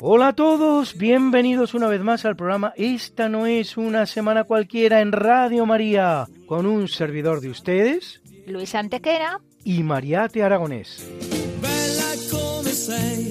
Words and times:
Hola 0.00 0.28
a 0.28 0.32
todos, 0.34 0.96
bienvenidos 0.96 1.74
una 1.74 1.88
vez 1.88 2.00
más 2.02 2.24
al 2.24 2.36
programa 2.36 2.72
Esta 2.76 3.28
no 3.28 3.46
es 3.46 3.76
una 3.76 4.06
semana 4.06 4.44
cualquiera 4.44 5.00
en 5.00 5.12
Radio 5.12 5.66
María, 5.66 6.26
con 6.46 6.66
un 6.66 6.88
servidor 6.88 7.40
de 7.40 7.50
ustedes 7.50 8.20
Luis 8.46 8.74
Antequera. 8.74 9.40
y 9.64 9.82
Mariate 9.82 10.42
Aragonés. 10.42 11.06
Bella 11.60 12.14
come 12.30 12.70
sei, 12.70 13.30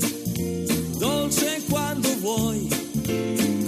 dolce 0.99 1.61
quando 1.69 2.09
vuoi, 2.21 2.69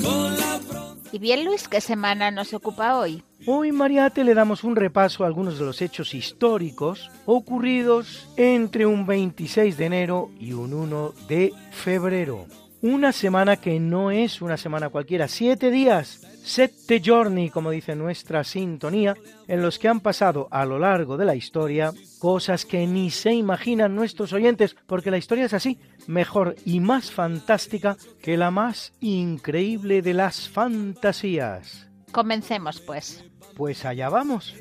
con 0.03 0.35
la 0.37 0.59
pronta 0.67 1.09
Y 1.11 1.19
bien, 1.19 1.45
Luis, 1.45 1.67
¿qué 1.67 1.81
semana 1.81 2.31
nos 2.31 2.53
ocupa 2.53 2.97
hoy? 2.99 3.23
Hoy 3.47 3.71
Mariate 3.71 4.23
le 4.25 4.33
damos 4.33 4.63
un 4.63 4.75
repaso 4.75 5.23
a 5.23 5.27
algunos 5.27 5.57
de 5.57 5.65
los 5.65 5.81
hechos 5.81 6.13
históricos 6.13 7.09
ocurridos 7.25 8.27
entre 8.35 8.85
un 8.85 9.05
26 9.07 9.77
de 9.77 9.85
enero 9.85 10.29
y 10.39 10.51
un 10.53 10.73
1 10.73 11.13
de 11.27 11.53
febrero. 11.71 12.45
Una 12.81 13.11
semana 13.11 13.57
que 13.57 13.77
no 13.77 14.09
es 14.09 14.41
una 14.41 14.55
semana 14.55 14.87
cualquiera, 14.87 15.27
siete 15.27 15.69
días, 15.69 16.25
sette 16.43 17.01
giorni, 17.01 17.49
como 17.49 17.71
dice 17.71 17.93
nuestra 17.93 18.45
sintonía, 18.45 19.15
en 19.49 19.61
los 19.61 19.77
que 19.77 19.89
han 19.89 19.99
pasado 19.99 20.47
a 20.49 20.65
lo 20.65 20.79
largo 20.79 21.17
de 21.17 21.25
la 21.25 21.35
historia 21.35 21.91
cosas 22.19 22.65
que 22.65 22.87
ni 22.87 23.11
se 23.11 23.33
imaginan 23.33 23.95
nuestros 23.95 24.31
oyentes, 24.31 24.77
porque 24.87 25.11
la 25.11 25.17
historia 25.17 25.43
es 25.43 25.53
así, 25.53 25.77
mejor 26.07 26.55
y 26.63 26.79
más 26.79 27.11
fantástica 27.11 27.97
que 28.21 28.37
la 28.37 28.49
más 28.49 28.93
increíble 29.01 30.01
de 30.01 30.13
las 30.13 30.47
fantasías. 30.47 31.89
Comencemos, 32.13 32.79
pues. 32.79 33.25
Pues 33.55 33.83
allá 33.83 34.07
vamos. 34.07 34.55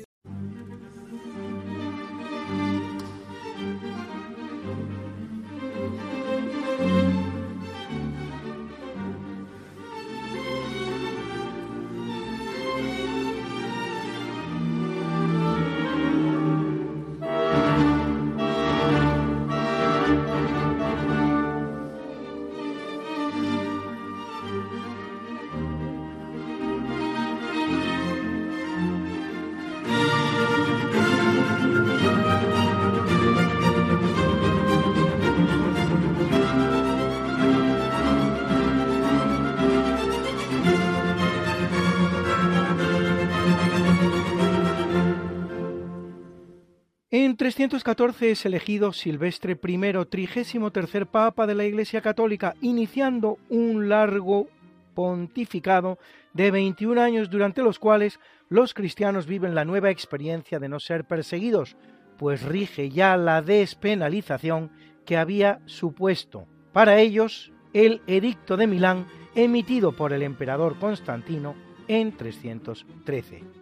314 47.39 48.31
es 48.31 48.45
elegido 48.45 48.91
Silvestre 48.91 49.57
I, 49.65 50.05
trigésimo 50.09 50.71
tercer 50.71 51.07
papa 51.07 51.47
de 51.47 51.55
la 51.55 51.63
Iglesia 51.63 52.01
Católica, 52.01 52.53
iniciando 52.59 53.37
un 53.47 53.87
largo 53.87 54.49
pontificado 54.93 55.99
de 56.33 56.51
21 56.51 57.01
años 57.01 57.29
durante 57.29 57.63
los 57.63 57.79
cuales 57.79 58.19
los 58.49 58.73
cristianos 58.73 59.25
viven 59.25 59.55
la 59.55 59.63
nueva 59.63 59.89
experiencia 59.89 60.59
de 60.59 60.67
no 60.67 60.81
ser 60.81 61.05
perseguidos, 61.05 61.77
pues 62.17 62.43
rige 62.43 62.89
ya 62.89 63.15
la 63.15 63.41
despenalización 63.41 64.69
que 65.05 65.15
había 65.15 65.61
supuesto 65.65 66.45
para 66.73 66.99
ellos 66.99 67.53
el 67.71 68.01
Edicto 68.05 68.57
de 68.57 68.67
Milán 68.67 69.07
emitido 69.33 69.93
por 69.93 70.11
el 70.11 70.23
emperador 70.23 70.77
Constantino 70.77 71.55
en 71.87 72.17
313. 72.17 73.58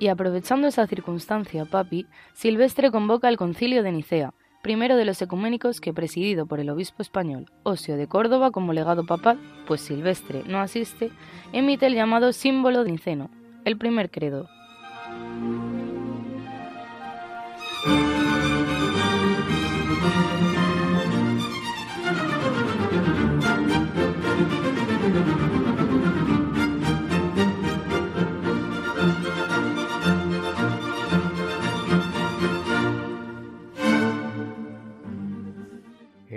Y 0.00 0.08
aprovechando 0.08 0.66
esa 0.66 0.86
circunstancia, 0.86 1.66
Papi, 1.66 2.06
Silvestre 2.32 2.90
convoca 2.90 3.28
el 3.28 3.36
concilio 3.36 3.82
de 3.82 3.92
Nicea, 3.92 4.32
primero 4.62 4.96
de 4.96 5.04
los 5.04 5.20
ecuménicos 5.20 5.78
que, 5.82 5.92
presidido 5.92 6.46
por 6.46 6.58
el 6.58 6.70
obispo 6.70 7.02
español 7.02 7.50
Osio 7.64 7.98
de 7.98 8.08
Córdoba 8.08 8.50
como 8.50 8.72
legado 8.72 9.04
papal, 9.04 9.38
pues 9.66 9.82
Silvestre 9.82 10.42
no 10.46 10.58
asiste, 10.58 11.10
emite 11.52 11.86
el 11.86 11.94
llamado 11.94 12.32
símbolo 12.32 12.82
de 12.82 12.92
niceno, 12.92 13.30
el 13.66 13.76
primer 13.76 14.10
credo. 14.10 14.48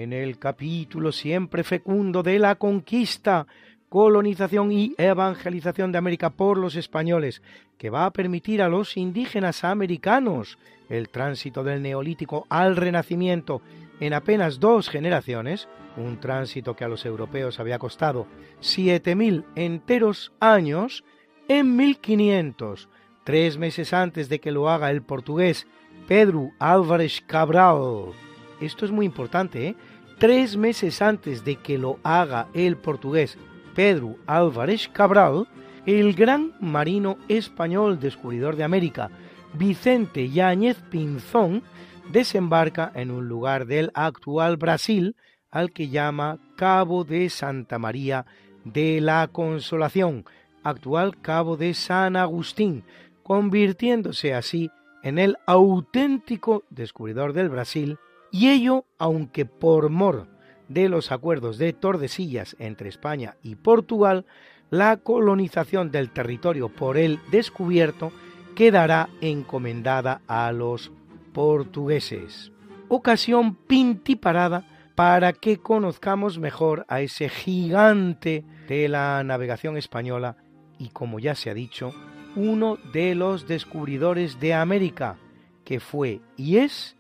En 0.04 0.14
el 0.14 0.38
capítulo 0.38 1.12
siempre 1.12 1.64
fecundo 1.64 2.24
de 2.24 2.38
la 2.38 2.56
conquista, 2.56 3.48
colonización 3.90 4.72
y 4.72 4.94
evangelización 4.98 5.92
de 5.92 5.98
América 5.98 6.30
por 6.30 6.58
los 6.58 6.76
españoles, 6.76 7.42
que 7.78 7.90
va 7.90 8.06
a 8.06 8.12
permitir 8.12 8.62
a 8.62 8.70
los 8.70 8.98
indígenas 8.98 9.64
americanos 9.64 10.58
el 10.90 11.10
tránsito 11.10 11.64
del 11.64 11.82
neolítico 11.82 12.46
al 12.50 12.76
renacimiento 12.76 13.62
en 14.00 14.14
apenas 14.14 14.60
dos 14.60 14.90
generaciones, 14.90 15.70
un 15.96 16.20
tránsito 16.20 16.76
que 16.76 16.84
a 16.84 16.90
los 16.90 17.06
europeos 17.06 17.60
había 17.60 17.80
costado 17.80 18.28
7.000 18.62 19.46
enteros 19.56 20.34
años, 20.40 21.04
en 21.48 21.76
1500, 21.76 22.90
tres 23.24 23.58
meses 23.58 23.94
antes 23.94 24.28
de 24.28 24.40
que 24.40 24.52
lo 24.52 24.70
haga 24.70 24.92
el 24.92 25.02
portugués 25.02 25.68
Pedro 26.08 26.52
Álvarez 26.60 27.22
Cabral. 27.26 28.14
Esto 28.60 28.86
es 28.86 28.92
muy 28.92 29.06
importante, 29.06 29.68
¿eh? 29.68 29.76
Tres 30.18 30.56
meses 30.58 31.02
antes 31.02 31.44
de 31.44 31.56
que 31.58 31.78
lo 31.78 32.00
haga 32.04 32.48
el 32.54 32.78
portugués 32.78 33.38
Pedro 33.76 34.16
Álvarez 34.26 34.88
Cabral, 34.88 35.48
el 35.86 36.14
gran 36.14 36.54
marino 36.60 37.18
español 37.28 38.00
descubridor 38.00 38.56
de 38.56 38.64
América, 38.64 39.10
Vicente 39.54 40.30
Yáñez 40.30 40.78
Pinzón, 40.90 41.64
desembarca 42.12 42.92
en 42.96 43.12
un 43.12 43.28
lugar 43.28 43.66
del 43.66 43.92
actual 43.94 44.58
Brasil 44.58 45.16
al 45.52 45.72
que 45.72 45.90
llama 45.90 46.40
Cabo 46.56 47.04
de 47.04 47.30
Santa 47.30 47.80
María 47.80 48.26
de 48.64 49.02
la 49.02 49.28
Consolación, 49.28 50.26
actual 50.64 51.20
Cabo 51.22 51.58
de 51.58 51.74
San 51.74 52.16
Agustín, 52.16 52.84
convirtiéndose 53.24 54.34
así 54.34 54.72
en 55.04 55.20
el 55.20 55.38
auténtico 55.46 56.64
descubridor 56.70 57.34
del 57.34 57.50
Brasil, 57.50 57.98
y 58.34 58.50
ello 58.50 58.86
aunque 58.98 59.46
por 59.46 59.90
mor 59.90 60.28
de 60.68 60.90
los 60.90 61.12
acuerdos 61.12 61.60
de 61.60 61.72
Tordesillas 61.72 62.56
entre 62.60 62.90
España 62.90 63.38
y 63.44 63.56
Portugal, 63.56 64.26
la 64.72 64.98
colonización 64.98 65.92
del 65.92 66.10
territorio 66.10 66.68
por 66.68 66.98
él 66.98 67.20
descubierto 67.32 68.12
quedará 68.56 69.10
encomendada 69.22 70.22
a 70.28 70.52
los 70.52 70.92
portugueses. 71.32 72.52
Ocasión 72.88 73.56
pintiparada 73.56 74.66
para 74.96 75.34
que 75.34 75.58
conozcamos 75.58 76.40
mejor 76.40 76.86
a 76.90 77.02
ese 77.02 77.30
gigante 77.30 78.46
de 78.68 78.90
la 78.90 79.24
navegación 79.24 79.78
española 79.78 80.38
y, 80.80 80.90
como 80.90 81.20
ya 81.20 81.36
se 81.36 81.52
ha 81.52 81.54
dicho, 81.54 81.92
uno 82.36 82.78
de 82.94 83.14
los 83.14 83.48
descubridores 83.48 84.40
de 84.40 84.56
América, 84.56 85.18
que 85.64 85.80
fue 85.80 86.22
y 86.36 86.58
es 86.58 86.98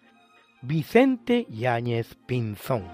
Vicente 0.65 1.45
Yáñez 1.50 2.15
Pinzón. 2.25 2.88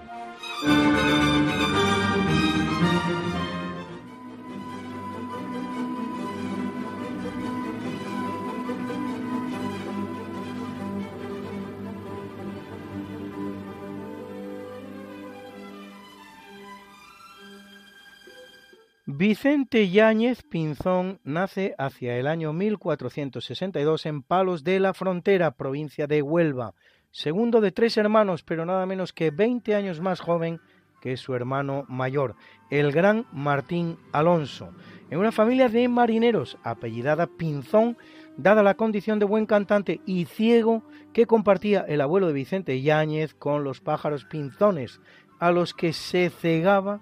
Vicente 19.06 19.88
Yáñez 19.88 20.42
Pinzón 20.42 21.20
nace 21.22 21.76
hacia 21.78 22.16
el 22.16 22.26
año 22.26 22.52
1462 22.52 24.06
en 24.06 24.22
Palos 24.22 24.64
de 24.64 24.80
la 24.80 24.92
Frontera, 24.92 25.52
provincia 25.52 26.08
de 26.08 26.20
Huelva, 26.20 26.74
segundo 27.10 27.60
de 27.60 27.72
tres 27.72 27.96
hermanos, 27.96 28.42
pero 28.42 28.64
nada 28.64 28.86
menos 28.86 29.12
que 29.12 29.30
20 29.30 29.74
años 29.74 30.00
más 30.00 30.20
joven 30.20 30.60
que 31.00 31.16
su 31.16 31.34
hermano 31.34 31.84
mayor, 31.88 32.36
el 32.70 32.92
gran 32.92 33.26
Martín 33.32 33.98
Alonso, 34.12 34.70
en 35.10 35.18
una 35.18 35.32
familia 35.32 35.68
de 35.68 35.88
marineros 35.88 36.58
apellidada 36.62 37.26
Pinzón, 37.26 37.96
dada 38.36 38.62
la 38.62 38.74
condición 38.74 39.18
de 39.18 39.24
buen 39.24 39.46
cantante 39.46 40.00
y 40.06 40.26
ciego 40.26 40.82
que 41.12 41.26
compartía 41.26 41.80
el 41.88 42.00
abuelo 42.00 42.28
de 42.28 42.34
Vicente 42.34 42.80
Yáñez 42.80 43.34
con 43.34 43.64
los 43.64 43.80
pájaros 43.80 44.24
pinzones, 44.24 45.00
a 45.38 45.50
los 45.50 45.74
que 45.74 45.92
se 45.92 46.30
cegaba 46.30 47.00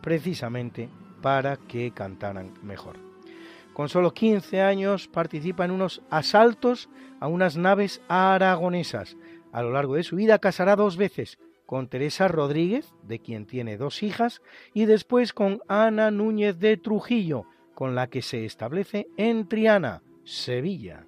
precisamente 0.00 0.88
para 1.20 1.56
que 1.56 1.90
cantaran 1.90 2.54
mejor. 2.62 3.07
Con 3.78 3.88
solo 3.88 4.12
15 4.12 4.60
años 4.60 5.06
participa 5.06 5.64
en 5.64 5.70
unos 5.70 6.02
asaltos 6.10 6.88
a 7.20 7.28
unas 7.28 7.56
naves 7.56 8.02
aragonesas. 8.08 9.16
A 9.52 9.62
lo 9.62 9.70
largo 9.70 9.94
de 9.94 10.02
su 10.02 10.16
vida 10.16 10.40
casará 10.40 10.74
dos 10.74 10.96
veces, 10.96 11.38
con 11.64 11.86
Teresa 11.86 12.26
Rodríguez, 12.26 12.92
de 13.04 13.20
quien 13.20 13.46
tiene 13.46 13.76
dos 13.76 14.02
hijas, 14.02 14.42
y 14.74 14.86
después 14.86 15.32
con 15.32 15.60
Ana 15.68 16.10
Núñez 16.10 16.58
de 16.58 16.76
Trujillo, 16.76 17.44
con 17.76 17.94
la 17.94 18.08
que 18.08 18.20
se 18.20 18.44
establece 18.44 19.06
en 19.16 19.46
Triana, 19.48 20.02
Sevilla. 20.24 21.06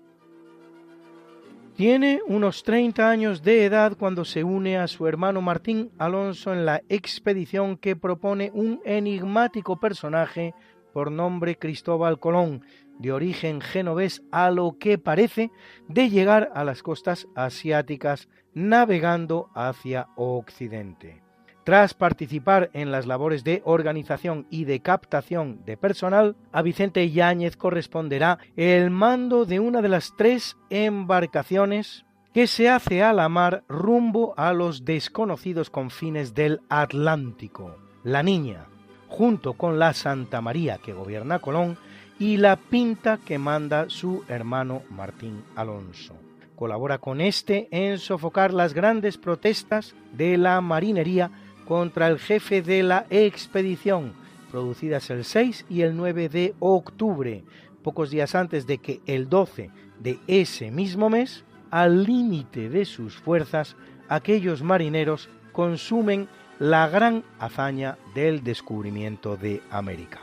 Tiene 1.74 2.20
unos 2.24 2.62
30 2.62 3.10
años 3.10 3.42
de 3.42 3.64
edad 3.64 3.96
cuando 3.98 4.24
se 4.24 4.44
une 4.44 4.78
a 4.78 4.86
su 4.86 5.08
hermano 5.08 5.42
Martín 5.42 5.90
Alonso 5.98 6.52
en 6.52 6.64
la 6.66 6.82
expedición 6.88 7.76
que 7.76 7.96
propone 7.96 8.52
un 8.54 8.80
enigmático 8.84 9.80
personaje 9.80 10.54
por 10.92 11.10
nombre 11.10 11.56
Cristóbal 11.56 12.18
Colón, 12.18 12.62
de 12.98 13.12
origen 13.12 13.60
genovés 13.60 14.22
a 14.30 14.50
lo 14.50 14.76
que 14.78 14.98
parece 14.98 15.50
de 15.88 16.10
llegar 16.10 16.50
a 16.54 16.64
las 16.64 16.82
costas 16.82 17.26
asiáticas 17.34 18.28
navegando 18.52 19.48
hacia 19.54 20.08
Occidente. 20.16 21.22
Tras 21.64 21.94
participar 21.94 22.70
en 22.72 22.90
las 22.90 23.06
labores 23.06 23.44
de 23.44 23.62
organización 23.64 24.46
y 24.50 24.64
de 24.64 24.80
captación 24.80 25.64
de 25.64 25.76
personal, 25.76 26.36
a 26.52 26.62
Vicente 26.62 27.10
Yáñez 27.10 27.56
corresponderá 27.56 28.38
el 28.56 28.90
mando 28.90 29.44
de 29.44 29.60
una 29.60 29.82
de 29.82 29.88
las 29.88 30.14
tres 30.16 30.56
embarcaciones 30.70 32.04
que 32.32 32.46
se 32.46 32.68
hace 32.68 33.02
a 33.02 33.12
la 33.12 33.28
mar 33.28 33.64
rumbo 33.68 34.34
a 34.36 34.52
los 34.52 34.84
desconocidos 34.84 35.68
confines 35.68 36.34
del 36.34 36.60
Atlántico. 36.68 37.76
La 38.04 38.22
Niña, 38.22 38.69
junto 39.10 39.54
con 39.54 39.78
la 39.78 39.92
Santa 39.92 40.40
María 40.40 40.78
que 40.78 40.94
gobierna 40.94 41.40
Colón 41.40 41.76
y 42.18 42.36
la 42.36 42.56
Pinta 42.56 43.18
que 43.18 43.38
manda 43.38 43.90
su 43.90 44.24
hermano 44.28 44.82
Martín 44.88 45.42
Alonso. 45.56 46.14
Colabora 46.54 46.98
con 46.98 47.20
este 47.20 47.68
en 47.72 47.98
sofocar 47.98 48.54
las 48.54 48.72
grandes 48.72 49.18
protestas 49.18 49.94
de 50.12 50.38
la 50.38 50.60
marinería 50.60 51.30
contra 51.66 52.06
el 52.06 52.18
jefe 52.18 52.62
de 52.62 52.82
la 52.82 53.06
expedición, 53.10 54.12
producidas 54.50 55.10
el 55.10 55.24
6 55.24 55.66
y 55.68 55.82
el 55.82 55.96
9 55.96 56.28
de 56.28 56.54
octubre, 56.60 57.42
pocos 57.82 58.10
días 58.10 58.34
antes 58.34 58.66
de 58.66 58.78
que 58.78 59.00
el 59.06 59.28
12 59.28 59.70
de 59.98 60.18
ese 60.28 60.70
mismo 60.70 61.10
mes, 61.10 61.44
al 61.70 62.04
límite 62.04 62.68
de 62.68 62.84
sus 62.84 63.16
fuerzas, 63.16 63.76
aquellos 64.08 64.62
marineros 64.62 65.28
consumen 65.52 66.28
la 66.60 66.88
gran 66.88 67.24
hazaña 67.38 67.96
del 68.14 68.44
descubrimiento 68.44 69.38
de 69.38 69.62
América. 69.70 70.20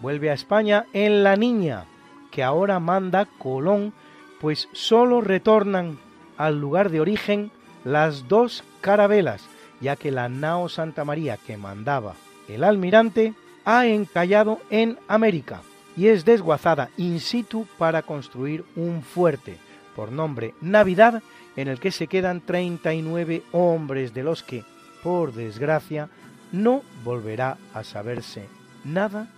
Vuelve 0.00 0.30
a 0.30 0.32
España 0.32 0.86
en 0.94 1.22
La 1.22 1.36
Niña, 1.36 1.84
que 2.30 2.42
ahora 2.42 2.80
manda 2.80 3.26
Colón, 3.26 3.92
pues 4.40 4.70
solo 4.72 5.20
retornan 5.20 5.98
al 6.38 6.58
lugar 6.58 6.88
de 6.88 7.00
origen 7.00 7.50
las 7.84 8.26
dos 8.26 8.64
carabelas, 8.80 9.46
ya 9.82 9.96
que 9.96 10.10
la 10.10 10.30
nao 10.30 10.70
Santa 10.70 11.04
María 11.04 11.36
que 11.36 11.58
mandaba 11.58 12.14
el 12.48 12.64
almirante 12.64 13.34
ha 13.66 13.86
encallado 13.86 14.60
en 14.70 14.98
América 15.08 15.60
y 15.94 16.06
es 16.06 16.24
desguazada 16.24 16.88
in 16.96 17.20
situ 17.20 17.66
para 17.76 18.00
construir 18.00 18.64
un 18.76 19.02
fuerte, 19.02 19.58
por 19.94 20.10
nombre 20.10 20.54
Navidad, 20.62 21.22
en 21.54 21.68
el 21.68 21.80
que 21.80 21.90
se 21.90 22.06
quedan 22.06 22.40
39 22.40 23.42
hombres 23.52 24.14
de 24.14 24.22
los 24.22 24.42
que 24.42 24.64
por 25.04 25.34
desgracia, 25.34 26.08
no 26.50 26.82
volverá 27.04 27.58
a 27.74 27.84
saberse 27.84 28.48
nada 28.84 29.28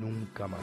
nunca 0.00 0.48
más. 0.48 0.60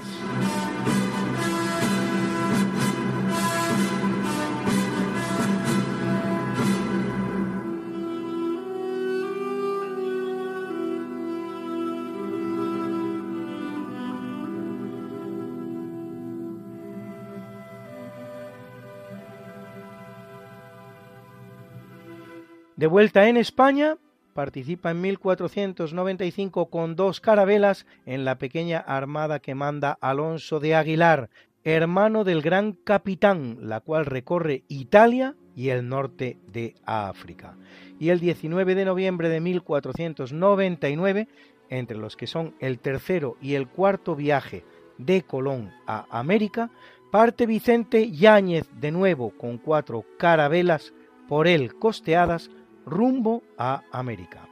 De 22.76 22.86
vuelta 22.86 23.28
en 23.28 23.38
España, 23.38 23.98
participa 24.38 24.92
en 24.92 25.02
1495 25.02 26.70
con 26.70 26.96
dos 26.96 27.20
carabelas 27.20 27.88
en 28.06 28.24
la 28.24 28.38
pequeña 28.38 28.78
armada 28.78 29.40
que 29.40 29.56
manda 29.56 29.98
Alonso 30.00 30.60
de 30.60 30.76
Aguilar, 30.76 31.32
hermano 31.64 32.24
del 32.24 32.44
gran 32.44 32.74
capitán, 32.74 33.58
la 33.64 33.80
cual 33.80 34.06
recorre 34.06 34.64
Italia 34.68 35.34
y 35.56 35.70
el 35.70 35.90
norte 35.90 36.38
de 36.54 36.76
África. 36.86 37.58
Y 37.98 38.10
el 38.10 38.20
19 38.20 38.76
de 38.76 38.86
noviembre 38.86 39.28
de 39.30 39.42
1499, 39.42 41.28
entre 41.70 41.98
los 41.98 42.16
que 42.16 42.28
son 42.28 42.54
el 42.60 42.78
tercero 42.78 43.38
y 43.42 43.56
el 43.56 43.68
cuarto 43.68 44.16
viaje 44.16 44.64
de 45.00 45.24
Colón 45.24 45.72
a 45.88 46.06
América, 46.12 46.70
parte 47.12 47.48
Vicente 47.48 48.12
Yáñez 48.12 48.70
de 48.80 48.92
nuevo 48.92 49.32
con 49.32 49.58
cuatro 49.58 50.06
carabelas 50.20 50.94
por 51.28 51.48
él 51.48 51.74
costeadas 51.74 52.52
rumbo 52.88 53.44
a 53.58 53.84
América. 53.92 54.48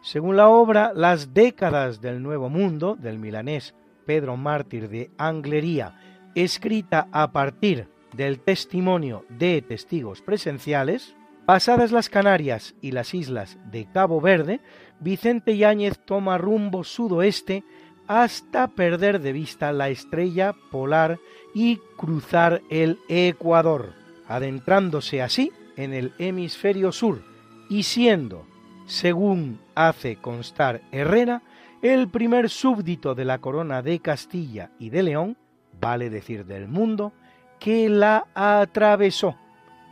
Según 0.00 0.36
la 0.36 0.48
obra 0.48 0.92
Las 0.94 1.34
décadas 1.34 2.00
del 2.00 2.22
Nuevo 2.22 2.48
Mundo 2.48 2.96
del 2.96 3.18
milanés 3.18 3.74
Pedro 4.06 4.36
Mártir 4.36 4.88
de 4.88 5.10
Anglería, 5.18 6.00
escrita 6.34 7.08
a 7.12 7.32
partir 7.32 7.88
del 8.12 8.40
testimonio 8.40 9.24
de 9.28 9.62
testigos 9.62 10.22
presenciales, 10.22 11.14
pasadas 11.44 11.92
las 11.92 12.08
Canarias 12.08 12.74
y 12.80 12.92
las 12.92 13.14
islas 13.14 13.58
de 13.70 13.86
Cabo 13.92 14.20
Verde, 14.20 14.60
Vicente 15.00 15.56
Yáñez 15.56 15.98
toma 15.98 16.38
rumbo 16.38 16.82
sudoeste 16.82 17.62
hasta 18.06 18.68
perder 18.68 19.20
de 19.20 19.32
vista 19.32 19.72
la 19.72 19.88
estrella 19.88 20.54
polar 20.70 21.18
y 21.54 21.78
cruzar 21.96 22.62
el 22.70 22.98
Ecuador, 23.08 23.92
adentrándose 24.28 25.20
así 25.20 25.52
en 25.76 25.92
el 25.92 26.12
hemisferio 26.18 26.92
sur, 26.92 27.35
y 27.68 27.82
siendo, 27.82 28.46
según 28.86 29.60
hace 29.74 30.16
constar 30.16 30.82
Herrera, 30.92 31.42
el 31.82 32.08
primer 32.08 32.48
súbdito 32.48 33.14
de 33.14 33.24
la 33.24 33.38
corona 33.38 33.82
de 33.82 34.00
Castilla 34.00 34.70
y 34.78 34.90
de 34.90 35.02
León, 35.02 35.36
vale 35.80 36.10
decir 36.10 36.46
del 36.46 36.68
mundo, 36.68 37.12
que 37.58 37.88
la 37.88 38.26
atravesó, 38.34 39.36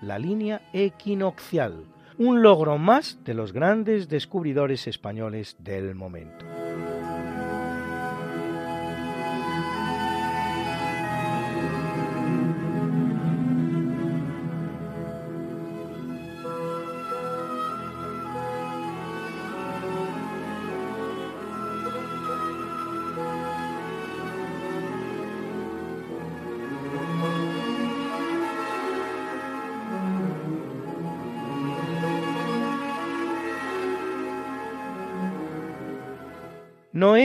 la 0.00 0.19
línea 0.19 0.62
equinoccial, 0.73 1.85
un 2.19 2.43
logro 2.43 2.78
más 2.78 3.19
de 3.25 3.35
los 3.35 3.52
grandes 3.52 4.09
descubridores 4.09 4.87
españoles 4.87 5.57
del 5.59 5.95
momento. 5.95 6.45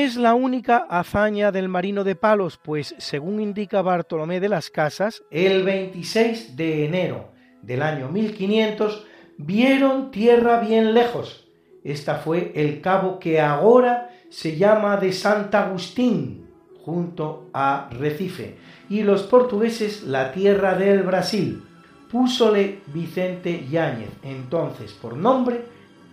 Es 0.04 0.16
la 0.16 0.34
única 0.34 0.86
hazaña 0.90 1.52
del 1.52 1.68
marino 1.68 2.04
de 2.04 2.16
Palos, 2.16 2.60
pues 2.64 2.96
según 2.98 3.42
indica 3.42 3.82
Bartolomé 3.82 4.40
de 4.40 4.50
las 4.50 4.70
Casas, 4.70 5.24
el 5.30 5.64
26 5.64 6.56
de 6.56 6.86
enero 6.86 7.32
del 7.62 7.82
año 7.82 8.10
1500 8.10 9.06
vieron 9.38 10.12
tierra 10.12 10.60
bien 10.60 10.94
lejos, 10.94 11.48
Esta 11.84 12.16
fue 12.16 12.52
el 12.56 12.82
cabo 12.82 13.20
que 13.20 13.40
ahora 13.40 14.10
se 14.30 14.58
llama 14.58 14.98
de 14.98 15.14
Santa 15.14 15.66
Agustín, 15.66 16.46
junto 16.84 17.50
a 17.54 17.90
Recife, 17.92 18.58
y 18.90 19.04
los 19.04 19.24
portugueses 19.24 20.04
la 20.04 20.32
tierra 20.32 20.76
del 20.76 21.04
Brasil. 21.04 21.64
Púsole 22.12 22.82
Vicente 22.88 23.66
Yáñez, 23.70 24.10
entonces 24.24 24.94
por 24.94 25.16
nombre 25.16 25.64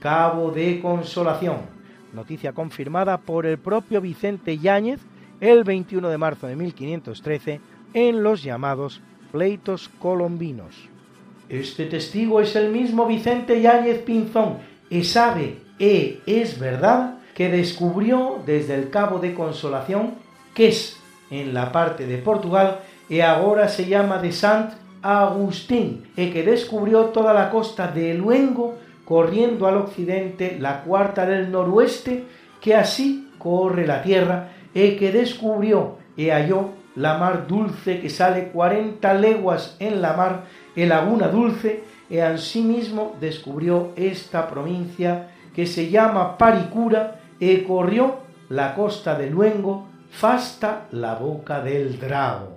Cabo 0.00 0.50
de 0.50 0.80
Consolación. 0.80 1.75
Noticia 2.16 2.54
confirmada 2.54 3.18
por 3.18 3.44
el 3.44 3.58
propio 3.58 4.00
Vicente 4.00 4.56
Yáñez 4.56 5.00
el 5.42 5.64
21 5.64 6.08
de 6.08 6.16
marzo 6.16 6.46
de 6.46 6.56
1513 6.56 7.60
en 7.92 8.22
los 8.22 8.42
llamados 8.42 9.02
pleitos 9.30 9.90
colombinos. 9.98 10.88
Este 11.50 11.84
testigo 11.84 12.40
es 12.40 12.56
el 12.56 12.72
mismo 12.72 13.06
Vicente 13.06 13.60
Yáñez 13.60 13.98
Pinzón 13.98 14.56
y 14.88 15.04
sabe, 15.04 15.58
e 15.78 16.22
es 16.24 16.58
verdad, 16.58 17.18
que 17.34 17.50
descubrió 17.50 18.42
desde 18.46 18.76
el 18.76 18.88
Cabo 18.88 19.18
de 19.18 19.34
Consolación, 19.34 20.14
que 20.54 20.68
es 20.68 20.96
en 21.30 21.52
la 21.52 21.70
parte 21.70 22.06
de 22.06 22.16
Portugal, 22.16 22.80
y 23.10 23.20
ahora 23.20 23.68
se 23.68 23.86
llama 23.86 24.16
de 24.22 24.32
Sant 24.32 24.72
Agustín, 25.02 26.04
y 26.16 26.30
que 26.30 26.42
descubrió 26.42 27.06
toda 27.06 27.34
la 27.34 27.50
costa 27.50 27.88
de 27.88 28.14
Luengo, 28.14 28.85
corriendo 29.06 29.66
al 29.66 29.78
occidente 29.78 30.58
la 30.60 30.82
cuarta 30.82 31.24
del 31.24 31.50
noroeste, 31.50 32.24
que 32.60 32.74
así 32.74 33.30
corre 33.38 33.86
la 33.86 34.02
tierra, 34.02 34.50
y 34.74 34.96
que 34.96 35.12
descubrió 35.12 35.96
y 36.16 36.28
halló 36.28 36.70
la 36.96 37.16
mar 37.16 37.46
dulce 37.46 38.00
que 38.00 38.10
sale 38.10 38.48
cuarenta 38.48 39.14
leguas 39.14 39.76
en 39.78 40.02
la 40.02 40.14
mar, 40.14 40.44
y 40.74 40.84
laguna 40.84 41.28
dulce, 41.28 41.84
y 42.10 42.18
asimismo 42.18 43.16
descubrió 43.20 43.92
esta 43.96 44.48
provincia 44.48 45.30
que 45.54 45.66
se 45.66 45.88
llama 45.88 46.36
Paricura, 46.36 47.20
y 47.38 47.58
corrió 47.58 48.16
la 48.48 48.74
costa 48.74 49.16
de 49.16 49.30
Luengo, 49.30 49.86
fasta 50.10 50.88
la 50.90 51.14
boca 51.14 51.60
del 51.60 51.98
Drago. 51.98 52.56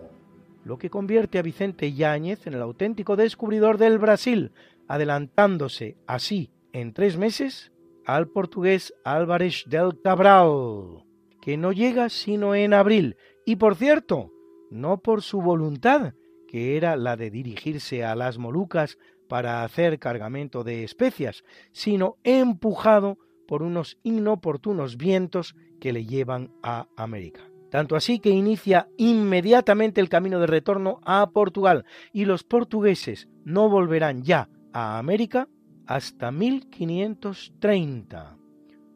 Lo 0.65 0.77
que 0.77 0.89
convierte 0.89 1.39
a 1.39 1.41
Vicente 1.41 1.93
Yáñez 1.93 2.47
en 2.47 2.53
el 2.53 2.61
auténtico 2.61 3.15
descubridor 3.15 3.77
del 3.77 3.97
Brasil, 3.97 4.51
adelantándose 4.89 5.95
así 6.07 6.51
en 6.73 6.93
tres 6.93 7.15
meses 7.15 7.71
al 8.05 8.27
portugués 8.27 8.93
Álvarez 9.05 9.63
del 9.67 10.01
Cabral, 10.03 11.05
que 11.41 11.57
no 11.57 11.71
llega 11.71 12.09
sino 12.09 12.55
en 12.55 12.73
abril, 12.73 13.15
y 13.45 13.55
por 13.55 13.75
cierto, 13.75 14.33
no 14.71 14.97
por 14.97 15.21
su 15.21 15.41
voluntad, 15.41 16.13
que 16.47 16.75
era 16.75 16.97
la 16.97 17.15
de 17.15 17.29
dirigirse 17.29 18.03
a 18.03 18.15
las 18.15 18.39
Molucas 18.39 18.97
para 19.29 19.63
hacer 19.63 19.99
cargamento 19.99 20.63
de 20.63 20.83
especias, 20.83 21.43
sino 21.71 22.17
empujado 22.23 23.19
por 23.47 23.61
unos 23.61 23.99
inoportunos 24.03 24.97
vientos 24.97 25.55
que 25.79 25.93
le 25.93 26.05
llevan 26.05 26.51
a 26.63 26.87
América. 26.97 27.41
Tanto 27.69 27.95
así 27.95 28.19
que 28.19 28.31
inicia 28.31 28.89
inmediatamente 28.97 30.01
el 30.01 30.09
camino 30.09 30.39
de 30.39 30.47
retorno 30.47 30.99
a 31.03 31.29
Portugal 31.29 31.85
y 32.11 32.25
los 32.25 32.43
portugueses 32.43 33.27
no 33.45 33.69
volverán 33.69 34.23
ya 34.23 34.49
a 34.73 34.97
América 34.97 35.47
hasta 35.87 36.31
1530, 36.31 38.35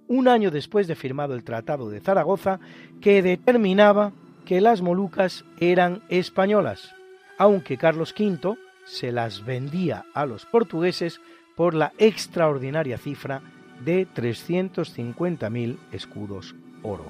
un 0.08 0.28
año 0.28 0.52
después 0.52 0.88
de 0.88 0.96
firmado 0.96 1.34
el 1.34 1.44
Tratado 1.44 1.90
de 1.90 2.00
Zaragoza 2.00 2.60
que 3.02 3.22
determinaba 3.22 4.14
que 4.46 4.62
las 4.62 4.82
Molucas 4.82 5.46
eran 5.60 6.04
españolas, 6.10 6.94
aunque 7.38 7.78
Carlos 7.78 8.14
V 8.18 8.58
se 8.86 9.12
las 9.12 9.46
vendía 9.46 10.06
a 10.14 10.26
los 10.26 10.46
portugueses 10.46 11.20
por 11.56 11.74
la 11.74 11.94
extraordinaria 11.98 12.98
cifra 12.98 13.42
de 13.84 14.08
350.000 14.08 15.78
escudos 15.92 16.56
oro. 16.82 17.06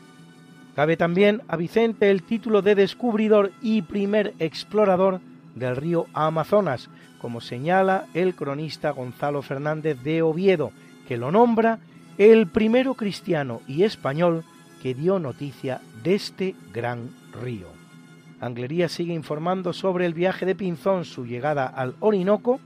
Cabe 0.76 0.98
también 0.98 1.42
a 1.48 1.56
Vicente 1.56 2.10
el 2.10 2.24
título 2.24 2.62
de 2.62 2.76
descubridor 2.76 3.52
y 3.62 3.84
primer 3.84 4.34
explorador 4.40 5.22
del 5.56 5.76
río 5.76 6.08
Amazonas, 6.14 6.90
como 7.24 7.40
señala 7.40 8.08
el 8.14 8.36
cronista 8.36 8.90
Gonzalo 8.90 9.42
Fernández 9.42 9.98
de 10.04 10.22
Oviedo, 10.22 10.74
que 11.08 11.16
lo 11.16 11.32
nombra 11.32 11.80
el 12.18 12.48
primero 12.48 12.96
cristiano 12.96 13.62
y 13.66 13.84
español 13.84 14.44
que 14.82 14.94
dio 14.94 15.20
noticia 15.20 15.80
de 16.04 16.16
este 16.16 16.54
gran 16.74 17.12
río. 17.42 17.68
Anglería 18.42 18.90
sigue 18.90 19.14
informando 19.14 19.72
sobre 19.72 20.06
el 20.06 20.14
viaje 20.14 20.46
de 20.46 20.54
Pinzón, 20.54 21.06
su 21.06 21.26
llegada 21.26 21.66
al 21.66 21.96
Orinoco, 22.02 22.60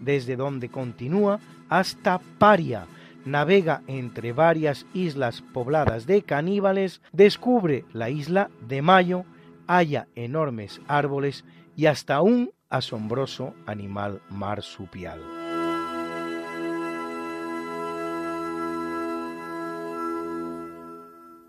desde 0.00 0.34
donde 0.34 0.70
continúa 0.70 1.38
hasta 1.68 2.18
Paria, 2.18 2.86
navega 3.24 3.82
entre 3.86 4.32
varias 4.32 4.86
islas 4.92 5.40
pobladas 5.40 6.08
de 6.08 6.22
caníbales, 6.22 7.00
descubre 7.12 7.84
la 7.92 8.10
isla 8.10 8.50
de 8.66 8.82
Mayo, 8.82 9.24
halla 9.68 10.08
enormes 10.16 10.80
árboles 10.88 11.44
y 11.76 11.86
hasta 11.86 12.22
un 12.22 12.50
asombroso 12.70 13.54
animal 13.66 14.22
marsupial. 14.30 15.20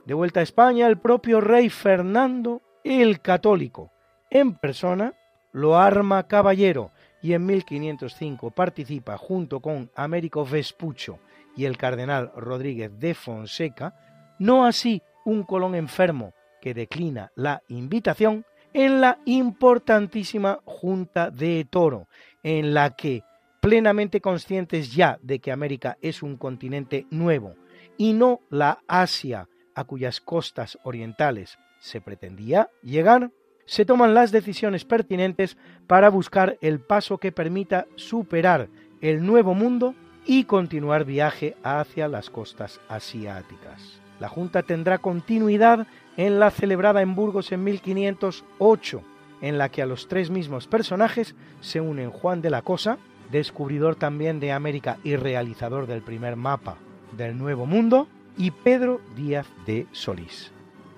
De 0.06 0.14
vuelta 0.14 0.42
a 0.42 0.44
España, 0.44 0.88
el 0.88 0.98
propio 0.98 1.40
rey 1.40 1.70
Fernando 1.70 2.62
el 2.84 3.22
Católico, 3.22 3.92
en 4.30 4.56
persona, 4.56 5.14
lo 5.52 5.78
arma 5.78 6.28
caballero 6.28 6.92
y 7.22 7.34
en 7.34 7.46
1505 7.46 8.52
participa 8.52 9.18
junto 9.18 9.60
con 9.60 9.92
Américo 9.96 10.46
Vespucho 10.46 11.20
y 11.56 11.66
el 11.66 11.78
cardenal 11.78 12.32
Rodríguez 12.36 12.92
de 13.00 13.14
Fonseca, 13.14 13.96
no 14.40 14.66
así 14.66 15.02
un 15.26 15.44
Colón 15.44 15.76
enfermo 15.76 16.34
que 16.62 16.74
declina 16.74 17.32
la 17.36 17.62
invitación, 17.68 18.46
en 18.74 19.02
la 19.02 19.20
importantísima 19.26 20.60
Junta 20.66 21.30
de 21.30 21.66
Toro, 21.70 22.08
en 22.44 22.74
la 22.74 22.96
que, 22.96 23.24
plenamente 23.60 24.22
conscientes 24.22 24.94
ya 24.94 25.20
de 25.22 25.40
que 25.40 25.52
América 25.52 25.98
es 26.02 26.24
un 26.24 26.38
continente 26.38 27.06
nuevo 27.12 27.56
y 27.98 28.14
no 28.14 28.42
la 28.50 28.80
Asia 28.88 29.48
a 29.76 29.84
cuyas 29.84 30.20
costas 30.20 30.78
orientales 30.84 31.58
se 31.80 32.02
pretendía 32.02 32.70
llegar, 32.82 33.32
se 33.66 33.86
toman 33.86 34.14
las 34.14 34.32
decisiones 34.32 34.86
pertinentes 34.86 35.58
para 35.88 36.10
buscar 36.10 36.58
el 36.62 36.80
paso 36.80 37.18
que 37.18 37.32
permita 37.32 37.88
superar 37.96 38.70
el 39.02 39.26
nuevo 39.26 39.54
mundo 39.54 39.96
y 40.26 40.44
continuar 40.44 41.06
viaje 41.06 41.56
hacia 41.64 42.08
las 42.08 42.30
costas 42.30 42.80
asiáticas. 42.90 44.02
La 44.20 44.30
Junta 44.30 44.62
tendrá 44.62 45.00
continuidad 45.00 45.88
en 46.18 46.40
la 46.40 46.52
celebrada 46.52 47.02
en 47.02 47.16
Burgos 47.16 47.52
en 47.52 47.64
1508, 47.64 49.02
en 49.42 49.58
la 49.58 49.70
que 49.70 49.82
a 49.82 49.86
los 49.86 50.08
tres 50.08 50.30
mismos 50.30 50.68
personajes 50.68 51.36
se 51.62 51.82
unen 51.82 52.12
Juan 52.12 52.42
de 52.42 52.50
la 52.50 52.62
Cosa, 52.62 52.98
descubridor 53.32 53.96
también 53.96 54.40
de 54.40 54.52
América 54.52 54.98
y 55.04 55.16
realizador 55.16 55.88
del 55.88 56.02
primer 56.02 56.36
mapa 56.36 56.78
del 57.18 57.38
Nuevo 57.38 57.66
Mundo, 57.66 58.08
y 58.38 58.52
Pedro 58.52 59.02
Díaz 59.16 59.48
de 59.66 59.88
Solís. 59.92 60.52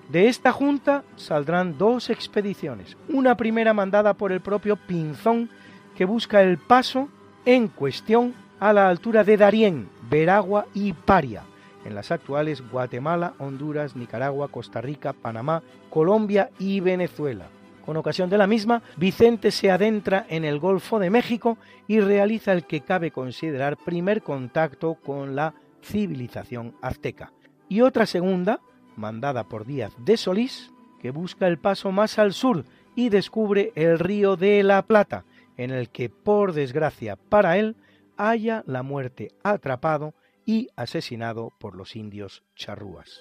De 0.08 0.28
esta 0.28 0.52
junta 0.52 1.02
saldrán 1.16 1.78
dos 1.78 2.10
expediciones, 2.10 2.96
una 3.08 3.36
primera 3.36 3.72
mandada 3.72 4.14
por 4.14 4.32
el 4.32 4.40
propio 4.40 4.76
Pinzón, 4.76 5.50
que 5.96 6.04
busca 6.04 6.42
el 6.42 6.58
paso 6.58 7.08
en 7.44 7.68
cuestión 7.68 8.34
a 8.60 8.72
la 8.72 8.88
altura 8.88 9.24
de 9.24 9.36
Darién, 9.36 9.88
Veragua 10.08 10.66
y 10.74 10.92
Paria, 10.92 11.42
en 11.84 11.94
las 11.94 12.10
actuales 12.10 12.62
Guatemala, 12.70 13.34
Honduras, 13.38 13.96
Nicaragua, 13.96 14.48
Costa 14.48 14.80
Rica, 14.80 15.12
Panamá, 15.12 15.62
Colombia 15.90 16.50
y 16.58 16.80
Venezuela. 16.80 17.46
Con 17.84 17.96
ocasión 17.98 18.30
de 18.30 18.38
la 18.38 18.46
misma, 18.46 18.82
Vicente 18.96 19.50
se 19.50 19.70
adentra 19.70 20.24
en 20.30 20.44
el 20.44 20.58
Golfo 20.58 20.98
de 20.98 21.10
México 21.10 21.58
y 21.86 22.00
realiza 22.00 22.52
el 22.52 22.64
que 22.64 22.80
cabe 22.80 23.10
considerar 23.10 23.76
primer 23.76 24.22
contacto 24.22 24.94
con 24.94 25.36
la 25.36 25.54
civilización 25.82 26.74
azteca. 26.80 27.32
Y 27.68 27.82
otra 27.82 28.06
segunda, 28.06 28.60
mandada 28.96 29.44
por 29.44 29.66
Díaz 29.66 29.92
de 29.98 30.16
Solís, 30.16 30.72
que 31.00 31.10
busca 31.10 31.46
el 31.46 31.58
paso 31.58 31.92
más 31.92 32.18
al 32.18 32.32
sur 32.32 32.64
y 32.94 33.10
descubre 33.10 33.72
el 33.74 33.98
río 33.98 34.36
de 34.36 34.62
la 34.62 34.80
Plata, 34.86 35.26
en 35.58 35.70
el 35.70 35.90
que, 35.90 36.08
por 36.08 36.54
desgracia 36.54 37.16
para 37.16 37.58
él, 37.58 37.76
haya 38.16 38.62
la 38.66 38.82
muerte 38.82 39.32
atrapado 39.42 40.14
y 40.46 40.68
asesinado 40.76 41.52
por 41.58 41.76
los 41.76 41.96
indios 41.96 42.42
charrúas. 42.54 43.20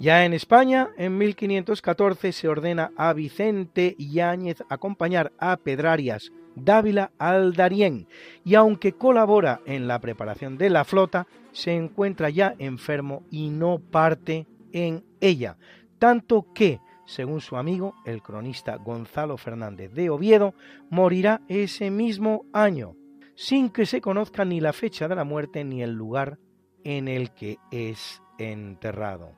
Ya 0.00 0.24
en 0.24 0.32
España, 0.32 0.90
en 0.96 1.18
1514 1.18 2.30
se 2.30 2.48
ordena 2.48 2.92
a 2.96 3.12
Vicente 3.12 3.96
Yáñez 3.98 4.62
acompañar 4.68 5.32
a 5.38 5.56
Pedrarias 5.56 6.30
Dávila 6.54 7.10
al 7.18 7.54
Darién 7.54 8.06
y 8.44 8.54
aunque 8.54 8.92
colabora 8.92 9.60
en 9.66 9.88
la 9.88 10.00
preparación 10.00 10.56
de 10.56 10.70
la 10.70 10.84
flota, 10.84 11.26
se 11.52 11.74
encuentra 11.74 12.30
ya 12.30 12.54
enfermo 12.58 13.24
y 13.30 13.50
no 13.50 13.80
parte 13.80 14.46
en 14.72 15.04
ella, 15.20 15.56
tanto 15.98 16.46
que 16.54 16.80
según 17.08 17.40
su 17.40 17.56
amigo, 17.56 17.94
el 18.04 18.22
cronista 18.22 18.76
Gonzalo 18.76 19.38
Fernández 19.38 19.94
de 19.94 20.10
Oviedo, 20.10 20.52
morirá 20.90 21.40
ese 21.48 21.90
mismo 21.90 22.44
año, 22.52 22.96
sin 23.34 23.70
que 23.70 23.86
se 23.86 24.02
conozca 24.02 24.44
ni 24.44 24.60
la 24.60 24.74
fecha 24.74 25.08
de 25.08 25.14
la 25.14 25.24
muerte 25.24 25.64
ni 25.64 25.82
el 25.82 25.94
lugar 25.94 26.38
en 26.84 27.08
el 27.08 27.32
que 27.32 27.56
es 27.70 28.22
enterrado. 28.38 29.32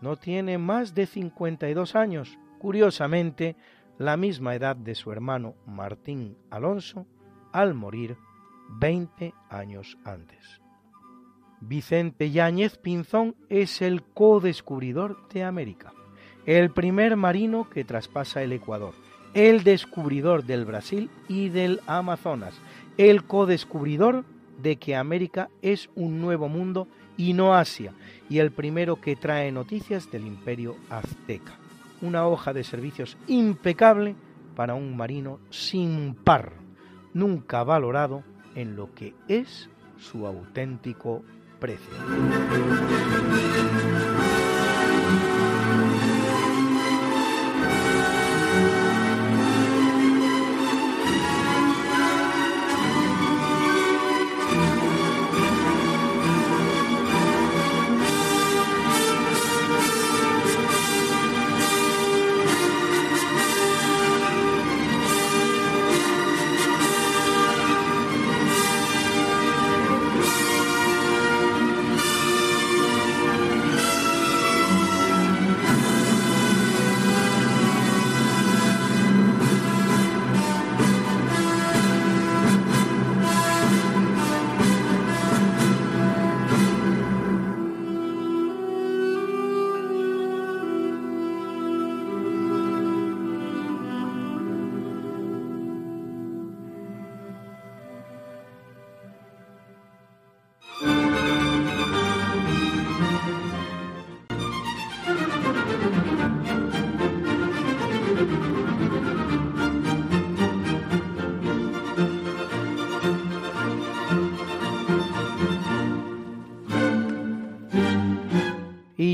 No 0.00 0.16
tiene 0.16 0.56
más 0.56 0.94
de 0.94 1.04
52 1.04 1.96
años, 1.96 2.38
curiosamente 2.58 3.56
la 3.98 4.16
misma 4.16 4.54
edad 4.54 4.74
de 4.74 4.94
su 4.94 5.12
hermano 5.12 5.54
Martín 5.66 6.38
Alonso 6.50 7.06
al 7.52 7.74
morir 7.74 8.16
20 8.80 9.34
años 9.50 9.98
antes. 10.04 10.62
Vicente 11.60 12.30
Yáñez 12.30 12.78
Pinzón 12.78 13.36
es 13.50 13.82
el 13.82 14.02
co-descubridor 14.02 15.28
de 15.28 15.44
América, 15.44 15.92
el 16.46 16.70
primer 16.70 17.16
marino 17.16 17.68
que 17.68 17.84
traspasa 17.84 18.42
el 18.42 18.52
Ecuador, 18.52 18.94
el 19.34 19.64
descubridor 19.64 20.44
del 20.44 20.64
Brasil 20.64 21.10
y 21.28 21.48
del 21.48 21.80
Amazonas, 21.86 22.54
el 22.98 23.24
co-descubridor 23.24 24.24
de 24.62 24.76
que 24.76 24.96
América 24.96 25.48
es 25.62 25.90
un 25.94 26.20
nuevo 26.20 26.48
mundo 26.48 26.88
y 27.16 27.32
no 27.32 27.54
Asia, 27.54 27.92
y 28.28 28.38
el 28.38 28.50
primero 28.50 29.00
que 29.00 29.16
trae 29.16 29.52
noticias 29.52 30.10
del 30.10 30.26
imperio 30.26 30.76
azteca. 30.90 31.58
Una 32.00 32.26
hoja 32.26 32.52
de 32.52 32.64
servicios 32.64 33.16
impecable 33.26 34.14
para 34.56 34.74
un 34.74 34.96
marino 34.96 35.38
sin 35.50 36.14
par, 36.14 36.52
nunca 37.14 37.62
valorado 37.64 38.22
en 38.54 38.76
lo 38.76 38.92
que 38.94 39.14
es 39.28 39.68
su 39.98 40.26
auténtico 40.26 41.22
precio. 41.60 41.92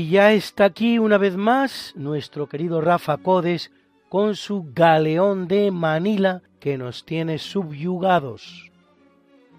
Ya 0.09 0.33
está 0.33 0.65
aquí 0.65 0.97
una 0.97 1.17
vez 1.17 1.37
más 1.37 1.93
nuestro 1.95 2.49
querido 2.49 2.81
Rafa 2.81 3.17
Codes 3.17 3.71
con 4.09 4.35
su 4.35 4.65
galeón 4.73 5.47
de 5.47 5.69
Manila 5.69 6.41
que 6.59 6.77
nos 6.77 7.05
tiene 7.05 7.37
subyugados. 7.37 8.71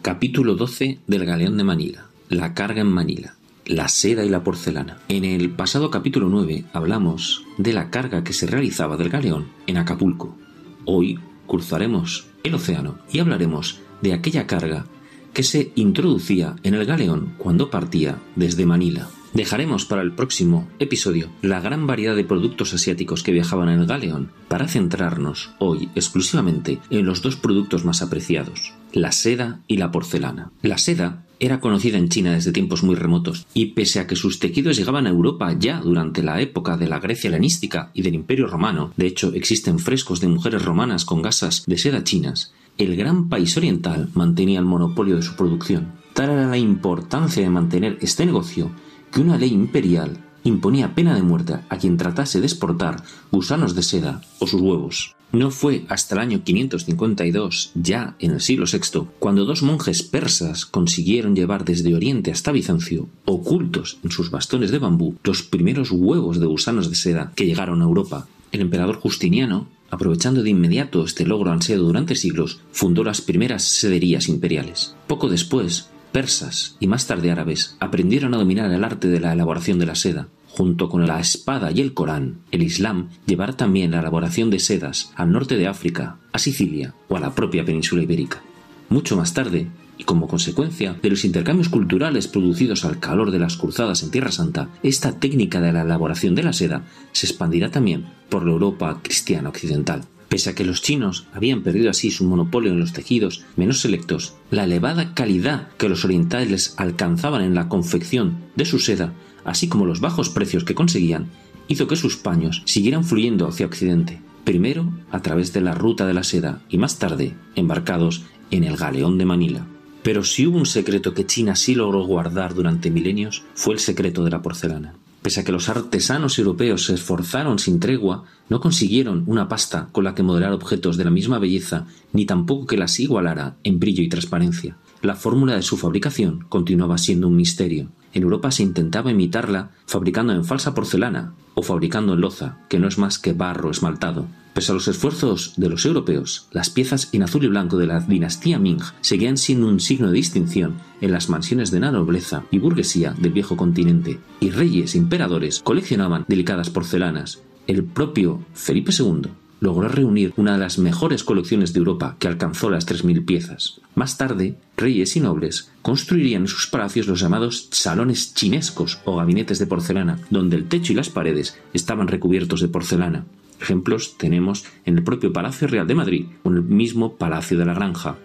Capítulo 0.03 0.57
12 0.57 0.99
del 1.07 1.25
galeón 1.25 1.57
de 1.57 1.65
Manila. 1.65 2.07
La 2.29 2.53
carga 2.53 2.81
en 2.81 2.89
Manila. 2.89 3.35
La 3.65 3.87
seda 3.89 4.25
y 4.25 4.29
la 4.29 4.43
porcelana. 4.43 4.99
En 5.09 5.25
el 5.25 5.51
pasado 5.51 5.91
capítulo 5.91 6.29
9 6.29 6.65
hablamos 6.73 7.45
de 7.57 7.73
la 7.73 7.91
carga 7.91 8.25
que 8.25 8.33
se 8.33 8.47
realizaba 8.47 8.97
del 8.97 9.11
galeón 9.11 9.49
en 9.69 9.77
Acapulco. 9.77 10.37
Hoy 10.85 11.21
cruzaremos 11.47 12.27
el 12.43 12.55
océano 12.55 12.99
y 13.13 13.21
hablaremos 13.21 13.81
de 14.01 14.15
aquella 14.15 14.49
carga 14.49 14.87
que 15.33 15.45
se 15.45 15.71
introducía 15.77 16.57
en 16.65 16.75
el 16.75 16.87
galeón 16.87 17.35
cuando 17.39 17.71
partía 17.71 18.19
desde 18.35 18.67
Manila. 18.67 19.09
Dejaremos 19.33 19.85
para 19.85 20.03
el 20.03 20.13
próximo 20.13 20.69
episodio 20.81 21.29
la 21.41 21.61
gran 21.61 21.87
variedad 21.87 22.17
de 22.17 22.25
productos 22.25 22.75
asiáticos 22.75 23.23
que 23.23 23.31
viajaban 23.31 23.69
en 23.69 23.81
el 23.81 23.87
galeón 23.87 24.33
para 24.49 24.67
centrarnos 24.67 25.51
hoy 25.59 25.89
exclusivamente 25.95 26.81
en 26.91 27.07
los 27.07 27.23
dos 27.23 27.37
productos 27.37 27.85
más 27.85 28.03
apreciados, 28.03 28.73
la 28.93 29.13
seda 29.13 29.61
y 29.69 29.77
la 29.77 29.93
porcelana. 29.93 30.51
La 30.63 30.79
seda 30.79 31.25
era 31.39 31.61
conocida 31.61 31.97
en 31.97 32.09
China 32.09 32.33
desde 32.33 32.53
tiempos 32.53 32.83
muy 32.83 32.97
remotos, 32.97 33.47
y 33.55 33.67
pese 33.67 34.01
a 34.01 34.07
que 34.07 34.17
sus 34.17 34.41
tejidos 34.41 34.77
llegaban 34.77 35.07
a 35.07 35.11
Europa 35.11 35.55
ya 35.59 35.81
durante 35.81 36.23
la 36.23 36.41
época 36.41 36.77
de 36.77 36.89
la 36.89 36.99
Grecia 36.99 37.29
helenística 37.29 37.91
y 37.95 38.03
del 38.03 38.15
Imperio 38.15 38.47
romano, 38.47 38.93
de 38.97 39.07
hecho 39.07 39.33
existen 39.33 39.79
frescos 39.79 40.21
de 40.21 40.29
mujeres 40.29 40.63
romanas 40.63 41.05
con 41.05 41.23
gasas 41.23 41.65
de 41.67 41.79
seda 41.79 42.05
chinas, 42.05 42.53
el 42.79 42.97
gran 42.97 43.29
país 43.29 43.57
oriental 43.57 44.09
mantenía 44.15 44.59
el 44.59 44.65
monopolio 44.65 45.17
de 45.17 45.23
su 45.23 45.35
producción. 45.35 45.93
Tal 46.15 46.31
era 46.31 46.47
la 46.47 46.59
importancia 46.59 47.43
de 47.43 47.51
mantener 47.51 47.99
este 48.01 48.27
negocio 48.27 48.71
que 49.13 49.21
una 49.21 49.39
ley 49.39 49.53
imperial 49.53 50.19
imponía 50.45 50.95
pena 50.95 51.15
de 51.15 51.23
muerte 51.23 51.59
a 51.69 51.79
quien 51.79 51.97
tratase 51.97 52.41
de 52.41 52.47
exportar 52.47 53.03
gusanos 53.31 53.75
de 53.75 53.83
seda 53.83 54.23
o 54.39 54.47
sus 54.47 54.61
huevos. 54.61 55.15
No 55.33 55.53
fue 55.53 55.85
hasta 55.89 56.17
el 56.17 56.23
año 56.23 56.43
552, 56.43 57.71
ya 57.77 58.17
en 58.19 58.33
el 58.33 58.41
siglo 58.41 58.67
VI, 58.67 59.07
cuando 59.21 59.45
dos 59.45 59.63
monjes 59.63 60.03
persas 60.03 60.67
consiguieron 60.67 61.37
llevar 61.37 61.65
desde 61.65 61.95
Oriente 61.95 62.33
hasta 62.33 62.51
Bizancio, 62.51 63.09
ocultos 63.27 63.99
en 64.03 64.11
sus 64.11 64.33
bastones 64.33 64.73
de 64.73 64.81
bambú, 64.81 65.15
los 65.23 65.45
primeros 65.45 65.93
huevos 65.93 66.41
de 66.41 66.47
gusanos 66.47 66.91
de 66.91 66.97
seda 66.97 67.33
que 67.37 67.47
llegaron 67.47 67.81
a 67.81 67.85
Europa. 67.85 68.27
El 68.51 68.61
emperador 68.61 68.97
Justiniano, 68.97 69.69
aprovechando 69.89 70.43
de 70.43 70.51
inmediato 70.51 71.05
este 71.05 71.25
logro 71.25 71.53
ansiado 71.53 71.85
durante 71.85 72.17
siglos, 72.17 72.59
fundó 72.73 73.05
las 73.05 73.21
primeras 73.21 73.63
sederías 73.63 74.29
imperiales. 74.29 74.97
Poco 75.07 75.29
después, 75.29 75.90
persas 76.13 76.77
y 76.81 76.87
más 76.87 77.07
tarde 77.07 77.31
árabes 77.31 77.77
aprendieron 77.81 78.35
a 78.35 78.39
dominar 78.39 78.71
el 78.71 78.85
arte 78.85 79.09
de 79.09 79.21
la 79.21 79.33
elaboración 79.33 79.79
de 79.79 79.87
la 79.87 79.95
seda. 79.95 80.29
Junto 80.49 80.89
con 80.89 81.07
la 81.07 81.21
espada 81.21 81.71
y 81.71 81.81
el 81.81 81.95
Corán, 81.95 82.41
el 82.51 82.63
Islam 82.63 83.09
llevará 83.27 83.53
también 83.53 83.93
la 83.93 84.01
elaboración 84.01 84.51
de 84.51 84.59
sedas 84.59 85.13
al 85.15 85.31
norte 85.31 85.57
de 85.57 85.69
África, 85.69 86.19
a 86.33 86.39
Sicilia 86.39 86.95
o 87.09 87.17
a 87.17 87.21
la 87.21 87.35
propia 87.35 87.65
península 87.65 88.03
ibérica. 88.03 88.43
Mucho 88.89 89.17
más 89.17 89.33
tarde, 89.33 89.69
y 89.97 90.05
como 90.05 90.29
consecuencia 90.29 90.97
de 91.01 91.11
los 91.11 91.25
intercambios 91.27 91.69
culturales 91.69 92.27
producidos 92.27 92.85
al 92.87 92.99
calor 92.99 93.31
de 93.31 93.39
las 93.39 93.57
cruzadas 93.59 94.03
en 94.03 94.11
Tierra 94.11 94.33
Santa, 94.33 94.71
esta 94.83 95.21
técnica 95.21 95.61
de 95.61 95.73
la 95.73 95.83
elaboración 95.83 96.35
de 96.35 96.43
la 96.43 96.55
seda 96.55 96.85
se 97.13 97.27
expandirá 97.27 97.71
también 97.71 98.07
por 98.31 98.45
la 98.45 98.53
Europa 98.53 98.99
cristiana 99.03 99.51
occidental. 99.51 100.07
Pese 100.31 100.51
a 100.51 100.55
que 100.55 100.65
los 100.65 100.81
chinos 100.81 101.27
habían 101.35 101.65
perdido 101.65 101.91
así 101.91 102.13
su 102.13 102.25
monopolio 102.25 102.71
en 102.71 102.79
los 102.79 102.93
tejidos 102.93 103.45
menos 103.57 103.81
selectos, 103.81 104.35
la 104.53 104.63
elevada 104.63 105.13
calidad 105.13 105.69
que 105.77 105.89
los 105.89 106.05
orientales 106.05 106.75
alcanzaban 106.77 107.43
en 107.43 107.57
la 107.57 107.69
confección 107.69 108.39
de 108.55 108.65
su 108.65 108.79
seda, 108.79 109.13
así 109.45 109.69
como 109.69 109.87
los 109.87 110.01
bajos 110.01 110.31
precios 110.31 110.63
que 110.63 110.77
conseguían, 110.77 111.27
hizo 111.67 111.89
que 111.89 111.97
sus 111.97 112.17
paños 112.17 112.63
siguieran 112.65 113.03
fluyendo 113.03 113.49
hacia 113.49 113.67
Occidente, 113.67 114.23
primero 114.45 114.93
a 115.11 115.21
través 115.21 115.53
de 115.53 115.63
la 115.63 115.75
ruta 115.75 116.07
de 116.07 116.15
la 116.15 116.23
seda 116.23 116.63
y 116.69 116.79
más 116.79 117.01
tarde 117.01 117.35
embarcados 117.57 118.23
en 118.53 118.63
el 118.63 118.77
galeón 118.77 119.19
de 119.19 119.25
Manila. 119.25 119.67
Pero 120.05 120.23
si 120.23 120.47
hubo 120.47 120.59
un 120.59 120.67
secreto 120.67 121.13
que 121.13 121.27
China 121.27 121.57
sí 121.57 121.75
logró 121.75 122.05
guardar 122.05 122.55
durante 122.55 122.93
milenios, 122.93 123.43
fue 123.55 123.75
el 123.75 123.81
secreto 123.81 124.23
de 124.23 124.31
la 124.31 124.43
porcelana. 124.43 124.95
Pese 125.23 125.41
a 125.41 125.45
que 125.45 125.53
los 125.53 125.69
artesanos 125.69 126.39
europeos 126.39 126.87
se 126.87 126.95
esforzaron 126.95 127.59
sin 127.59 127.79
tregua, 127.79 128.25
no 128.49 128.61
consiguieron 128.61 129.25
una 129.27 129.49
pasta 129.49 129.89
con 129.93 130.05
la 130.05 130.15
que 130.15 130.23
modelar 130.23 130.53
objetos 130.53 130.97
de 130.97 131.05
la 131.05 131.11
misma 131.11 131.39
belleza, 131.39 131.87
ni 132.15 132.25
tampoco 132.25 132.67
que 132.67 132.79
las 132.79 132.99
igualara 133.01 133.57
en 133.63 133.79
brillo 133.79 134.03
y 134.03 134.09
transparencia. 134.09 134.77
La 135.03 135.17
fórmula 135.17 135.55
de 135.55 135.63
su 135.63 135.77
fabricación 135.77 136.47
continuaba 136.49 136.97
siendo 136.97 137.29
un 137.29 137.37
misterio. 137.37 137.91
En 138.15 138.23
Europa 138.23 138.51
se 138.51 138.63
intentaba 138.63 139.11
imitarla 139.11 139.71
fabricando 139.87 140.33
en 140.33 140.45
falsa 140.45 140.75
porcelana 140.75 141.35
o 141.55 141.63
fabricando 141.63 142.15
en 142.15 142.23
loza, 142.23 142.59
que 142.69 142.79
no 142.79 142.89
es 142.89 142.97
más 142.97 143.19
que 143.19 143.35
barro 143.35 143.71
esmaltado. 143.71 144.27
Pese 144.55 144.73
a 144.73 144.75
los 144.75 144.89
esfuerzos 144.89 145.55
de 145.57 145.69
los 145.69 145.85
europeos, 145.85 146.49
las 146.51 146.71
piezas 146.71 147.09
en 147.13 147.23
azul 147.23 147.45
y 147.45 147.49
blanco 147.49 147.79
de 147.79 147.87
la 147.87 148.01
dinastía 148.01 148.59
Ming 148.59 148.83
seguían 149.01 149.37
siendo 149.37 149.69
un 149.69 149.81
signo 149.81 150.09
de 150.09 150.15
distinción 150.15 150.79
en 151.01 151.13
las 151.13 151.29
mansiones 151.29 151.71
de 151.71 151.81
la 151.81 151.93
nobleza 151.93 152.45
y 152.51 152.59
burguesía 152.59 153.15
del 153.19 153.33
viejo 153.33 153.57
continente, 153.57 154.19
y 154.41 154.51
reyes 154.51 154.95
e 154.95 154.99
emperadores 154.99 155.61
coleccionaban 155.63 156.25
delicadas 156.29 156.71
porcelanas, 156.71 157.43
el 157.67 157.85
propio 157.85 158.41
Felipe 158.53 158.93
II 158.99 159.31
logró 159.61 159.89
reunir 159.89 160.33
una 160.37 160.55
de 160.55 160.59
las 160.59 160.79
mejores 160.79 161.23
colecciones 161.23 161.73
de 161.73 161.79
Europa 161.79 162.17
que 162.19 162.27
alcanzó 162.27 162.71
las 162.71 162.89
3.000 162.89 163.25
piezas. 163.25 163.81
Más 163.95 164.17
tarde, 164.17 164.57
reyes 164.77 165.15
y 165.17 165.21
nobles 165.21 165.71
construirían 165.83 166.43
en 166.43 166.49
sus 166.49 166.67
palacios 166.67 167.07
los 167.07 167.21
llamados 167.21 167.69
salones 167.71 168.35
chinescos 168.35 168.99
o 169.05 169.17
gabinetes 169.17 169.59
de 169.59 169.67
porcelana, 169.67 170.19
donde 170.31 170.57
el 170.57 170.67
techo 170.67 170.93
y 170.93 170.97
las 170.97 171.11
paredes 171.11 171.59
estaban 171.75 172.09
recubiertos 172.09 172.61
de 172.61 172.69
porcelana. 172.69 173.27
Ejemplos 173.61 174.17
tenemos 174.17 174.65
en 174.85 174.99
el 174.99 175.05
propio 175.05 175.33
Palacio 175.33 175.69
Real 175.69 175.87
de 175.87 175.95
Madrid 175.95 176.27
o 176.43 176.51
en 176.51 176.57
el 176.57 176.63
mismo 176.63 177.17
Palacio 177.17 177.59
de 177.59 177.67
la 177.67 177.75
Granja. 177.75 178.17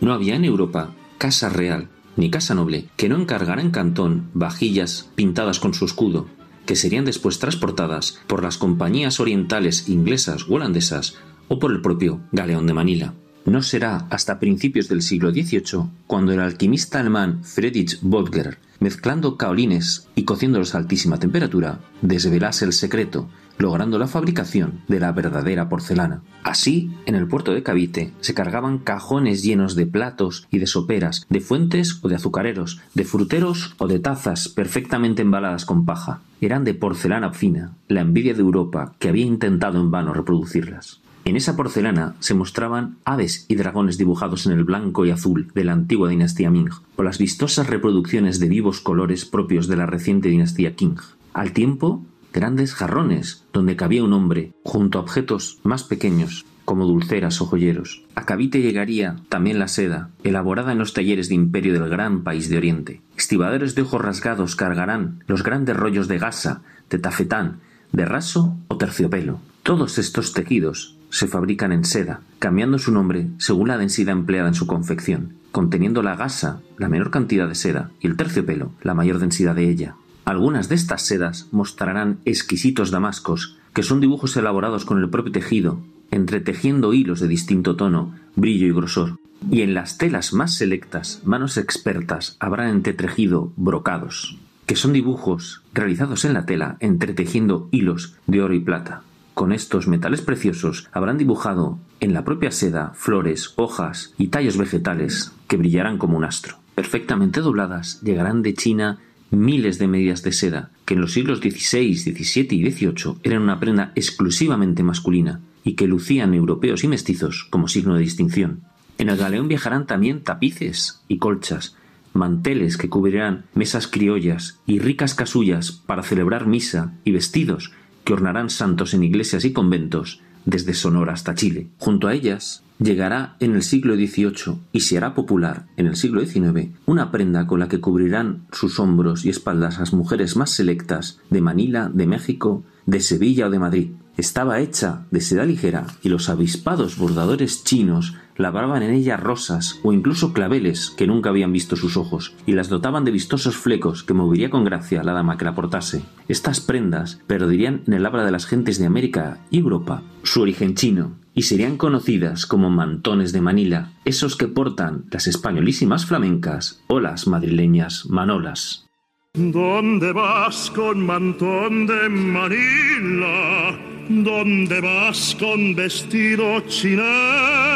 No 0.00 0.12
había 0.12 0.36
en 0.36 0.44
Europa 0.44 0.94
casa 1.18 1.48
real 1.48 1.88
ni 2.16 2.30
casa 2.30 2.54
noble 2.54 2.86
que 2.96 3.08
no 3.08 3.16
encargara 3.16 3.62
en 3.62 3.70
Cantón 3.70 4.28
vajillas 4.34 5.10
pintadas 5.14 5.60
con 5.60 5.72
su 5.72 5.84
escudo, 5.84 6.26
que 6.66 6.76
serían 6.76 7.04
después 7.04 7.38
transportadas 7.38 8.20
por 8.26 8.42
las 8.42 8.58
compañías 8.58 9.20
orientales 9.20 9.88
inglesas 9.88 10.46
o 10.48 10.54
holandesas 10.54 11.16
o 11.48 11.58
por 11.58 11.72
el 11.72 11.80
propio 11.80 12.20
Galeón 12.32 12.66
de 12.66 12.74
Manila. 12.74 13.14
No 13.44 13.62
será 13.62 14.06
hasta 14.10 14.38
principios 14.38 14.88
del 14.88 15.02
siglo 15.02 15.32
XVIII 15.32 15.90
cuando 16.06 16.32
el 16.32 16.40
alquimista 16.40 17.00
alemán 17.00 17.42
Friedrich 17.42 17.98
Böttger, 18.00 18.58
mezclando 18.78 19.36
caolines 19.36 20.06
y 20.14 20.22
cociéndolos 20.24 20.74
a 20.74 20.78
altísima 20.78 21.18
temperatura, 21.18 21.80
desvelase 22.02 22.64
el 22.64 22.72
secreto 22.72 23.28
logrando 23.62 23.98
la 23.98 24.08
fabricación 24.08 24.80
de 24.88 25.00
la 25.00 25.12
verdadera 25.12 25.68
porcelana. 25.68 26.22
Así, 26.42 26.90
en 27.06 27.14
el 27.14 27.28
puerto 27.28 27.54
de 27.54 27.62
Cavite 27.62 28.12
se 28.20 28.34
cargaban 28.34 28.78
cajones 28.78 29.42
llenos 29.42 29.76
de 29.76 29.86
platos 29.86 30.46
y 30.50 30.58
de 30.58 30.66
soperas, 30.66 31.26
de 31.30 31.40
fuentes 31.40 32.00
o 32.02 32.08
de 32.08 32.16
azucareros, 32.16 32.80
de 32.94 33.04
fruteros 33.04 33.74
o 33.78 33.86
de 33.86 34.00
tazas 34.00 34.48
perfectamente 34.48 35.22
embaladas 35.22 35.64
con 35.64 35.86
paja. 35.86 36.20
Eran 36.40 36.64
de 36.64 36.74
porcelana 36.74 37.32
fina, 37.32 37.72
la 37.88 38.00
envidia 38.00 38.34
de 38.34 38.40
Europa 38.40 38.94
que 38.98 39.08
había 39.08 39.24
intentado 39.24 39.80
en 39.80 39.90
vano 39.90 40.12
reproducirlas. 40.12 41.00
En 41.24 41.36
esa 41.36 41.54
porcelana 41.54 42.16
se 42.18 42.34
mostraban 42.34 42.96
aves 43.04 43.46
y 43.46 43.54
dragones 43.54 43.96
dibujados 43.96 44.44
en 44.46 44.52
el 44.52 44.64
blanco 44.64 45.06
y 45.06 45.10
azul 45.12 45.52
de 45.54 45.62
la 45.62 45.72
antigua 45.72 46.08
dinastía 46.08 46.50
Ming, 46.50 46.70
o 46.96 47.04
las 47.04 47.18
vistosas 47.18 47.68
reproducciones 47.68 48.40
de 48.40 48.48
vivos 48.48 48.80
colores 48.80 49.24
propios 49.24 49.68
de 49.68 49.76
la 49.76 49.86
reciente 49.86 50.30
dinastía 50.30 50.74
Qing. 50.74 50.98
Al 51.32 51.52
tiempo, 51.52 52.04
grandes 52.32 52.74
jarrones 52.74 53.44
donde 53.52 53.76
cabía 53.76 54.04
un 54.04 54.12
hombre, 54.12 54.52
junto 54.64 54.98
a 54.98 55.02
objetos 55.02 55.58
más 55.62 55.84
pequeños, 55.84 56.44
como 56.64 56.86
dulceras 56.86 57.40
o 57.40 57.46
joyeros. 57.46 58.04
A 58.14 58.24
Cavite 58.24 58.62
llegaría 58.62 59.16
también 59.28 59.58
la 59.58 59.68
seda, 59.68 60.10
elaborada 60.22 60.72
en 60.72 60.78
los 60.78 60.94
talleres 60.94 61.28
de 61.28 61.34
imperio 61.34 61.72
del 61.72 61.88
gran 61.88 62.22
país 62.22 62.48
de 62.48 62.56
Oriente. 62.56 63.02
Estibadores 63.16 63.74
de 63.74 63.82
ojos 63.82 64.00
rasgados 64.00 64.56
cargarán 64.56 65.22
los 65.26 65.42
grandes 65.42 65.76
rollos 65.76 66.08
de 66.08 66.18
gasa, 66.18 66.62
de 66.88 66.98
tafetán, 66.98 67.60
de 67.92 68.04
raso 68.04 68.56
o 68.68 68.76
terciopelo. 68.76 69.40
Todos 69.62 69.98
estos 69.98 70.32
tejidos 70.32 70.96
se 71.10 71.28
fabrican 71.28 71.72
en 71.72 71.84
seda, 71.84 72.20
cambiando 72.38 72.78
su 72.78 72.90
nombre 72.90 73.28
según 73.38 73.68
la 73.68 73.78
densidad 73.78 74.16
empleada 74.16 74.48
en 74.48 74.54
su 74.54 74.66
confección, 74.66 75.34
conteniendo 75.52 76.02
la 76.02 76.16
gasa 76.16 76.60
la 76.78 76.88
menor 76.88 77.10
cantidad 77.10 77.46
de 77.46 77.54
seda 77.54 77.90
y 78.00 78.06
el 78.06 78.16
terciopelo 78.16 78.72
la 78.82 78.94
mayor 78.94 79.18
densidad 79.18 79.54
de 79.54 79.68
ella. 79.68 79.94
Algunas 80.24 80.68
de 80.68 80.76
estas 80.76 81.02
sedas 81.02 81.48
mostrarán 81.50 82.18
exquisitos 82.24 82.90
damascos, 82.90 83.56
que 83.74 83.82
son 83.82 84.00
dibujos 84.00 84.36
elaborados 84.36 84.84
con 84.84 84.98
el 84.98 85.10
propio 85.10 85.32
tejido, 85.32 85.80
entretejiendo 86.10 86.92
hilos 86.92 87.20
de 87.20 87.28
distinto 87.28 87.74
tono, 87.74 88.14
brillo 88.36 88.66
y 88.66 88.72
grosor. 88.72 89.18
Y 89.50 89.62
en 89.62 89.74
las 89.74 89.98
telas 89.98 90.32
más 90.32 90.54
selectas, 90.54 91.20
manos 91.24 91.56
expertas 91.56 92.36
habrán 92.38 92.68
entretejido 92.68 93.52
brocados, 93.56 94.38
que 94.66 94.76
son 94.76 94.92
dibujos 94.92 95.62
realizados 95.74 96.24
en 96.24 96.34
la 96.34 96.46
tela 96.46 96.76
entretejiendo 96.78 97.68
hilos 97.72 98.14
de 98.28 98.42
oro 98.42 98.54
y 98.54 98.60
plata. 98.60 99.02
Con 99.34 99.52
estos 99.52 99.88
metales 99.88 100.20
preciosos 100.20 100.88
habrán 100.92 101.18
dibujado 101.18 101.78
en 102.00 102.12
la 102.12 102.22
propia 102.22 102.50
seda 102.50 102.92
flores, 102.94 103.54
hojas 103.56 104.14
y 104.18 104.28
tallos 104.28 104.58
vegetales 104.58 105.32
que 105.48 105.56
brillarán 105.56 105.98
como 105.98 106.18
un 106.18 106.24
astro. 106.24 106.58
Perfectamente 106.74 107.40
dobladas 107.40 108.00
llegarán 108.02 108.42
de 108.42 108.54
China 108.54 108.98
miles 109.32 109.78
de 109.78 109.88
medias 109.88 110.22
de 110.22 110.32
seda, 110.32 110.70
que 110.84 110.94
en 110.94 111.00
los 111.00 111.12
siglos 111.12 111.40
XVI, 111.40 111.96
XVII 111.96 112.48
y 112.50 112.70
XVIII 112.70 113.16
eran 113.22 113.42
una 113.42 113.58
prenda 113.58 113.92
exclusivamente 113.94 114.82
masculina, 114.82 115.40
y 115.64 115.74
que 115.74 115.86
lucían 115.86 116.34
europeos 116.34 116.84
y 116.84 116.88
mestizos 116.88 117.46
como 117.50 117.68
signo 117.68 117.94
de 117.94 118.00
distinción. 118.00 118.60
En 118.98 119.08
el 119.08 119.16
galeón 119.16 119.48
viajarán 119.48 119.86
también 119.86 120.22
tapices 120.22 121.02
y 121.08 121.18
colchas, 121.18 121.76
manteles 122.12 122.76
que 122.76 122.88
cubrirán 122.88 123.46
mesas 123.54 123.88
criollas 123.88 124.60
y 124.66 124.78
ricas 124.78 125.14
casullas 125.14 125.72
para 125.72 126.02
celebrar 126.02 126.46
misa 126.46 126.94
y 127.04 127.12
vestidos 127.12 127.72
que 128.04 128.12
ornarán 128.12 128.50
santos 128.50 128.94
en 128.94 129.04
iglesias 129.04 129.44
y 129.44 129.52
conventos 129.52 130.20
desde 130.44 130.74
Sonora 130.74 131.12
hasta 131.12 131.34
Chile. 131.34 131.68
Junto 131.78 132.08
a 132.08 132.14
ellas 132.14 132.62
llegará 132.78 133.36
en 133.40 133.54
el 133.54 133.62
siglo 133.62 133.94
XVIII 133.94 134.58
y 134.72 134.80
se 134.80 134.96
hará 134.96 135.14
popular 135.14 135.66
en 135.76 135.86
el 135.86 135.96
siglo 135.96 136.24
XIX 136.24 136.70
una 136.86 137.10
prenda 137.10 137.46
con 137.46 137.60
la 137.60 137.68
que 137.68 137.80
cubrirán 137.80 138.46
sus 138.52 138.80
hombros 138.80 139.24
y 139.24 139.30
espaldas 139.30 139.78
las 139.78 139.92
mujeres 139.92 140.36
más 140.36 140.50
selectas 140.50 141.20
de 141.30 141.40
Manila, 141.40 141.90
de 141.92 142.06
México, 142.06 142.64
de 142.86 143.00
Sevilla 143.00 143.46
o 143.46 143.50
de 143.50 143.58
Madrid. 143.58 143.90
Estaba 144.16 144.60
hecha 144.60 145.06
de 145.10 145.20
seda 145.20 145.44
ligera 145.44 145.86
y 146.02 146.08
los 146.08 146.28
avispados 146.28 146.98
bordadores 146.98 147.64
chinos 147.64 148.14
labraban 148.36 148.82
en 148.82 148.92
ella 148.92 149.16
rosas 149.16 149.80
o 149.82 149.92
incluso 149.92 150.32
claveles 150.32 150.90
que 150.90 151.06
nunca 151.06 151.30
habían 151.30 151.52
visto 151.52 151.76
sus 151.76 151.96
ojos 151.96 152.34
y 152.46 152.52
las 152.52 152.68
dotaban 152.68 153.04
de 153.04 153.10
vistosos 153.10 153.56
flecos 153.56 154.02
que 154.02 154.14
movería 154.14 154.50
con 154.50 154.64
gracia 154.64 155.02
la 155.02 155.12
dama 155.12 155.36
que 155.38 155.44
la 155.44 155.54
portase. 155.54 156.02
Estas 156.28 156.60
prendas 156.60 157.20
perderían 157.26 157.82
en 157.86 157.94
el 157.94 158.06
habla 158.06 158.24
de 158.24 158.32
las 158.32 158.46
gentes 158.46 158.78
de 158.78 158.86
América 158.86 159.38
y 159.50 159.58
Europa 159.58 160.02
su 160.22 160.42
origen 160.42 160.74
chino 160.74 161.16
y 161.34 161.42
serían 161.42 161.76
conocidas 161.76 162.46
como 162.46 162.70
mantones 162.70 163.32
de 163.32 163.40
Manila, 163.40 163.92
esos 164.04 164.36
que 164.36 164.48
portan 164.48 165.04
las 165.10 165.26
españolísimas 165.26 166.06
flamencas 166.06 166.82
o 166.88 167.00
las 167.00 167.26
madrileñas 167.26 168.06
manolas. 168.06 168.86
¿Dónde 169.34 170.12
vas 170.12 170.70
con 170.74 171.06
mantón 171.06 171.86
de 171.86 172.08
Manila? 172.10 173.78
¿Dónde 174.08 174.80
vas 174.80 175.34
con 175.38 175.74
vestido 175.74 176.60
chiné? 176.68 177.71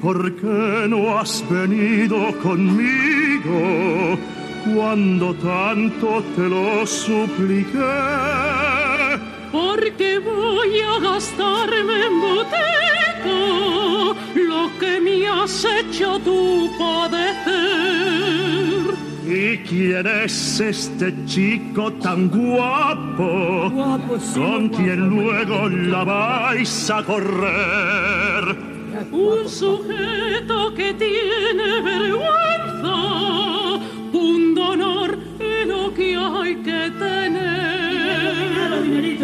Por 0.00 0.34
qué 0.36 0.86
no 0.88 1.18
has 1.18 1.44
venido 1.48 2.32
conmigo 2.42 4.18
cuando 4.74 5.34
tanto 5.34 6.22
te 6.36 6.48
lo 6.48 6.86
supliqué? 6.86 7.78
porque 9.52 10.18
voy 10.18 10.80
a 10.80 11.00
gastarme 11.00 12.06
en 12.06 12.20
boteca 12.20 12.68
lo 14.34 14.70
que 14.78 15.00
me 15.00 15.26
has 15.26 15.64
hecho 15.64 16.18
tú 16.20 16.70
padecer. 16.78 17.48
¿Y 19.26 19.58
quién 19.58 20.06
es 20.06 20.60
este 20.60 21.14
chico 21.26 21.92
tan 21.94 22.28
guapo, 22.28 23.70
con 24.34 24.68
quien 24.70 25.10
luego 25.10 25.68
la 25.68 26.04
vais 26.04 26.90
a 26.90 27.02
correr? 27.02 28.77
Un 29.10 29.48
sujeto 29.48 30.74
que 30.74 30.92
tiene 30.94 31.80
vergüenza, 31.82 32.94
un 34.12 34.58
honor 34.58 35.18
y 35.40 35.64
lo 35.66 35.94
que 35.94 36.14
hay 36.16 36.56
que 36.56 36.90
tener. 36.98 37.78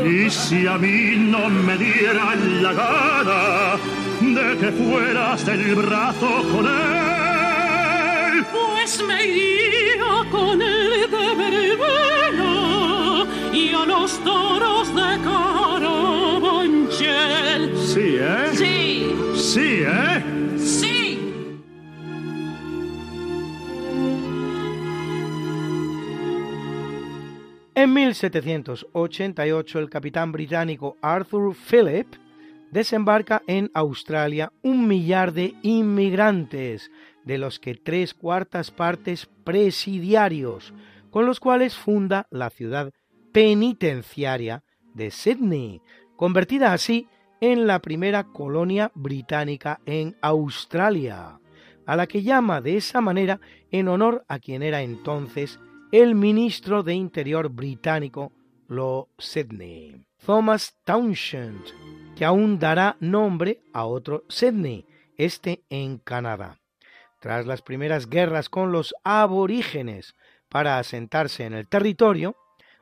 Y 0.06 0.30
si 0.30 0.66
a 0.66 0.78
mí 0.78 1.16
no 1.16 1.50
me 1.50 1.76
dieran 1.76 2.62
la 2.62 2.72
gana 2.72 3.76
de 4.20 4.58
que 4.58 4.72
fueras 4.72 5.44
del 5.44 5.74
brazo 5.74 6.42
con 6.52 6.66
él, 6.66 8.44
pues 8.52 9.02
me 9.06 9.26
iría 9.26 10.24
con 10.30 10.62
él 10.62 11.10
de 11.10 11.34
verbena 11.34 13.26
y 13.52 13.74
a 13.74 13.84
los 13.84 14.18
toros 14.24 14.94
de 14.94 15.18
Sí, 17.94 18.16
¿eh? 18.18 18.50
Sí, 18.54 19.14
Sí, 19.34 19.82
¿eh? 19.86 20.22
sí. 20.58 21.04
En 27.76 27.92
1788 27.92 29.78
el 29.78 29.90
capitán 29.90 30.32
británico 30.32 30.96
Arthur 31.02 31.54
Phillip 31.54 32.06
desembarca 32.70 33.42
en 33.46 33.70
Australia 33.74 34.52
un 34.62 34.88
millar 34.88 35.32
de 35.32 35.54
inmigrantes, 35.62 36.90
de 37.24 37.38
los 37.38 37.58
que 37.58 37.74
tres 37.74 38.14
cuartas 38.14 38.70
partes 38.70 39.28
presidiarios, 39.44 40.72
con 41.10 41.26
los 41.26 41.38
cuales 41.40 41.76
funda 41.76 42.26
la 42.30 42.50
ciudad 42.50 42.92
penitenciaria 43.32 44.64
de 44.94 45.10
Sydney, 45.10 45.80
convertida 46.16 46.72
así 46.72 47.08
en 47.52 47.66
la 47.66 47.80
primera 47.80 48.24
colonia 48.24 48.90
británica 48.94 49.78
en 49.84 50.16
Australia, 50.22 51.38
a 51.84 51.94
la 51.94 52.06
que 52.06 52.22
llama 52.22 52.62
de 52.62 52.78
esa 52.78 53.02
manera 53.02 53.38
en 53.70 53.88
honor 53.88 54.24
a 54.28 54.38
quien 54.38 54.62
era 54.62 54.80
entonces 54.80 55.60
el 55.92 56.14
ministro 56.14 56.82
de 56.82 56.94
Interior 56.94 57.50
británico, 57.50 58.32
Lord 58.66 59.08
Sydney, 59.18 60.06
Thomas 60.24 60.78
Townshend, 60.84 61.60
que 62.16 62.24
aún 62.24 62.58
dará 62.58 62.96
nombre 63.00 63.60
a 63.74 63.84
otro 63.84 64.24
Sydney, 64.30 64.86
este 65.18 65.64
en 65.68 65.98
Canadá. 65.98 66.58
Tras 67.20 67.44
las 67.44 67.60
primeras 67.60 68.08
guerras 68.08 68.48
con 68.48 68.72
los 68.72 68.94
aborígenes 69.04 70.14
para 70.48 70.78
asentarse 70.78 71.44
en 71.44 71.52
el 71.52 71.68
territorio, 71.68 72.36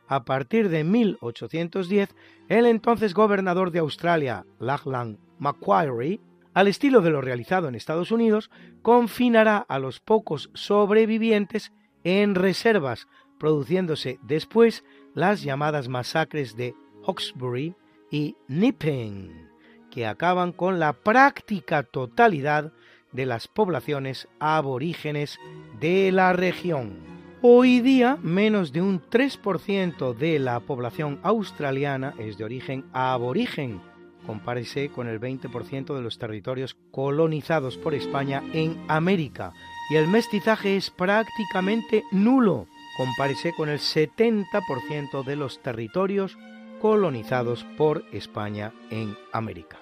a 0.09 0.25
partir 0.25 0.69
de 0.69 0.85
1810, 0.85 2.15
el 2.49 2.67
entonces 2.67 3.15
gobernador 3.15 3.71
de 3.71 3.79
Australia, 3.79 4.45
Lachlan 4.59 5.19
Macquarie, 5.38 6.21
al 6.55 6.69
estilo 6.69 7.01
de 7.01 7.11
lo 7.11 7.21
realizado 7.21 7.69
en 7.69 7.75
Estados 7.75 8.11
Unidos, 8.12 8.51
confinará 8.83 9.59
a 9.59 9.79
los 9.79 10.01
pocos 10.01 10.51
sobrevivientes 10.55 11.73
en 12.05 12.35
reservas, 12.35 13.07
produciéndose 13.38 14.19
después 14.23 14.85
las 15.15 15.43
llamadas 15.43 15.88
masacres 15.88 16.57
de 16.57 16.75
Hawkesbury 17.07 17.75
y 18.11 18.37
Nipping, 18.49 19.49
que 19.91 20.07
acaban 20.07 20.53
con 20.53 20.79
la 20.79 20.93
práctica 20.93 21.83
totalidad 21.83 22.73
de 23.12 23.27
las 23.27 23.49
poblaciones 23.49 24.29
aborígenes 24.38 25.38
de 25.81 26.12
la 26.12 26.33
región. 26.33 27.12
Hoy 27.45 27.81
día, 27.81 28.19
menos 28.23 28.73
de 28.73 28.81
un 28.81 29.03
3% 29.03 30.15
de 30.15 30.39
la 30.39 30.61
población 30.61 31.19
australiana 31.25 32.15
es 32.17 32.39
de 32.39 32.45
origen 32.45 32.85
aborigen. 32.93 33.81
Compárese 34.25 34.91
con 34.91 35.09
el 35.09 35.19
20% 35.19 35.93
de 35.93 36.03
los 36.03 36.19
territorios 36.19 36.77
colonizados 36.93 37.79
por 37.79 37.95
España 37.95 38.45
en 38.53 38.81
América. 38.87 39.53
Y 39.91 39.97
el 39.97 40.07
mestizaje 40.07 40.77
es 40.77 40.91
prácticamente 40.91 42.05
nulo. 42.13 42.69
Compárese 42.97 43.53
con 43.57 43.71
el 43.71 43.81
70% 43.81 45.25
de 45.25 45.35
los 45.35 45.61
territorios 45.63 46.39
colonizados 46.81 47.65
por 47.77 48.05
España 48.13 48.73
en 48.89 49.17
América. 49.33 49.82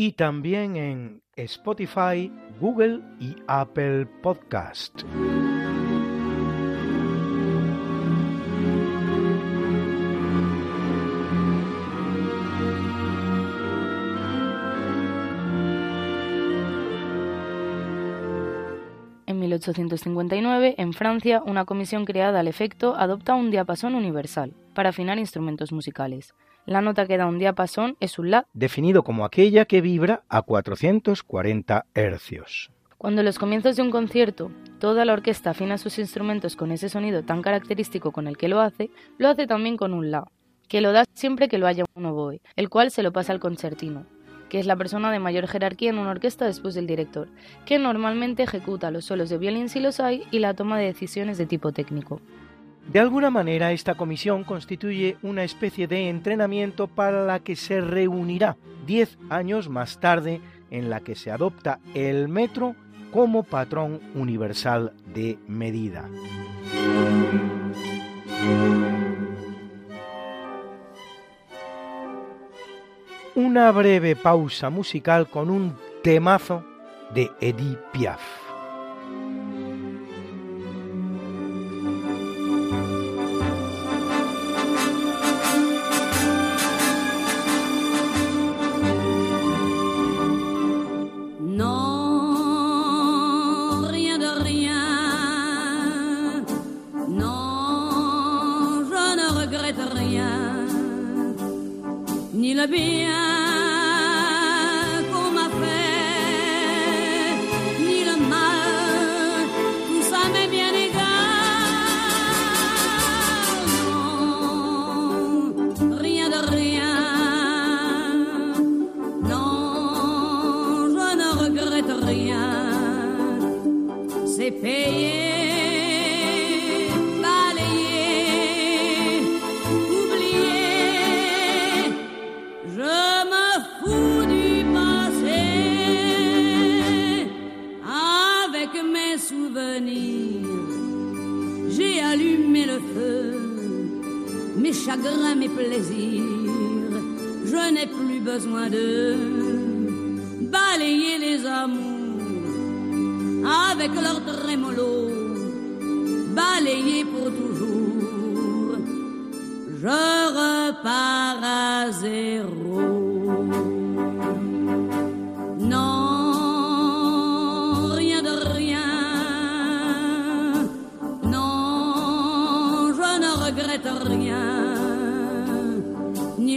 Y 0.00 0.12
también 0.12 0.76
en 0.76 1.22
Spotify, 1.36 2.32
Google 2.58 3.02
y 3.18 3.36
Apple 3.46 4.06
Podcast. 4.22 5.02
En 19.26 19.38
1859, 19.38 20.76
en 20.78 20.94
Francia, 20.94 21.42
una 21.44 21.66
comisión 21.66 22.06
creada 22.06 22.40
al 22.40 22.48
efecto 22.48 22.96
adopta 22.96 23.34
un 23.34 23.50
diapasón 23.50 23.94
universal 23.94 24.54
para 24.74 24.88
afinar 24.88 25.18
instrumentos 25.18 25.72
musicales. 25.72 26.32
La 26.66 26.82
nota 26.82 27.06
que 27.06 27.16
da 27.16 27.26
un 27.26 27.38
diapasón 27.38 27.96
es 28.00 28.18
un 28.18 28.30
La. 28.30 28.46
Definido 28.52 29.02
como 29.02 29.24
aquella 29.24 29.64
que 29.64 29.80
vibra 29.80 30.22
a 30.28 30.42
440 30.42 31.86
hercios. 31.94 32.70
Cuando 32.98 33.22
en 33.22 33.24
los 33.24 33.38
comienzos 33.38 33.76
de 33.76 33.82
un 33.82 33.90
concierto 33.90 34.50
toda 34.78 35.06
la 35.06 35.14
orquesta 35.14 35.50
afina 35.50 35.78
sus 35.78 35.98
instrumentos 35.98 36.54
con 36.54 36.70
ese 36.70 36.90
sonido 36.90 37.22
tan 37.22 37.40
característico 37.40 38.12
con 38.12 38.26
el 38.26 38.36
que 38.36 38.48
lo 38.48 38.60
hace, 38.60 38.90
lo 39.16 39.28
hace 39.28 39.46
también 39.46 39.78
con 39.78 39.94
un 39.94 40.10
La, 40.10 40.24
que 40.68 40.82
lo 40.82 40.92
da 40.92 41.04
siempre 41.14 41.48
que 41.48 41.56
lo 41.56 41.66
haya 41.66 41.84
un 41.94 42.06
oboe, 42.06 42.42
el 42.56 42.68
cual 42.68 42.90
se 42.90 43.02
lo 43.02 43.10
pasa 43.10 43.32
al 43.32 43.40
concertino, 43.40 44.04
que 44.50 44.58
es 44.58 44.66
la 44.66 44.76
persona 44.76 45.10
de 45.10 45.18
mayor 45.18 45.48
jerarquía 45.48 45.88
en 45.88 45.98
una 45.98 46.10
orquesta 46.10 46.44
después 46.44 46.74
del 46.74 46.86
director, 46.86 47.28
que 47.64 47.78
normalmente 47.78 48.42
ejecuta 48.42 48.90
los 48.90 49.06
solos 49.06 49.30
de 49.30 49.38
violín 49.38 49.70
si 49.70 49.80
los 49.80 49.98
hay 49.98 50.24
y 50.30 50.40
la 50.40 50.52
toma 50.52 50.78
de 50.78 50.84
decisiones 50.84 51.38
de 51.38 51.46
tipo 51.46 51.72
técnico. 51.72 52.20
De 52.88 52.98
alguna 52.98 53.30
manera, 53.30 53.72
esta 53.72 53.94
comisión 53.94 54.42
constituye 54.44 55.16
una 55.22 55.44
especie 55.44 55.86
de 55.86 56.08
entrenamiento 56.08 56.88
para 56.88 57.24
la 57.24 57.40
que 57.40 57.54
se 57.54 57.80
reunirá 57.80 58.56
diez 58.86 59.16
años 59.28 59.68
más 59.68 60.00
tarde 60.00 60.40
en 60.70 60.90
la 60.90 61.00
que 61.00 61.14
se 61.14 61.30
adopta 61.30 61.78
el 61.94 62.28
metro 62.28 62.74
como 63.12 63.42
patrón 63.42 64.00
universal 64.14 64.92
de 65.14 65.38
medida. 65.46 66.08
Una 73.34 73.70
breve 73.72 74.16
pausa 74.16 74.70
musical 74.70 75.28
con 75.28 75.50
un 75.50 75.76
temazo 76.02 76.64
de 77.14 77.30
Edith 77.40 77.78
Piaf. 77.92 78.39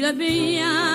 Ni 0.04 0.10
le 0.10 0.93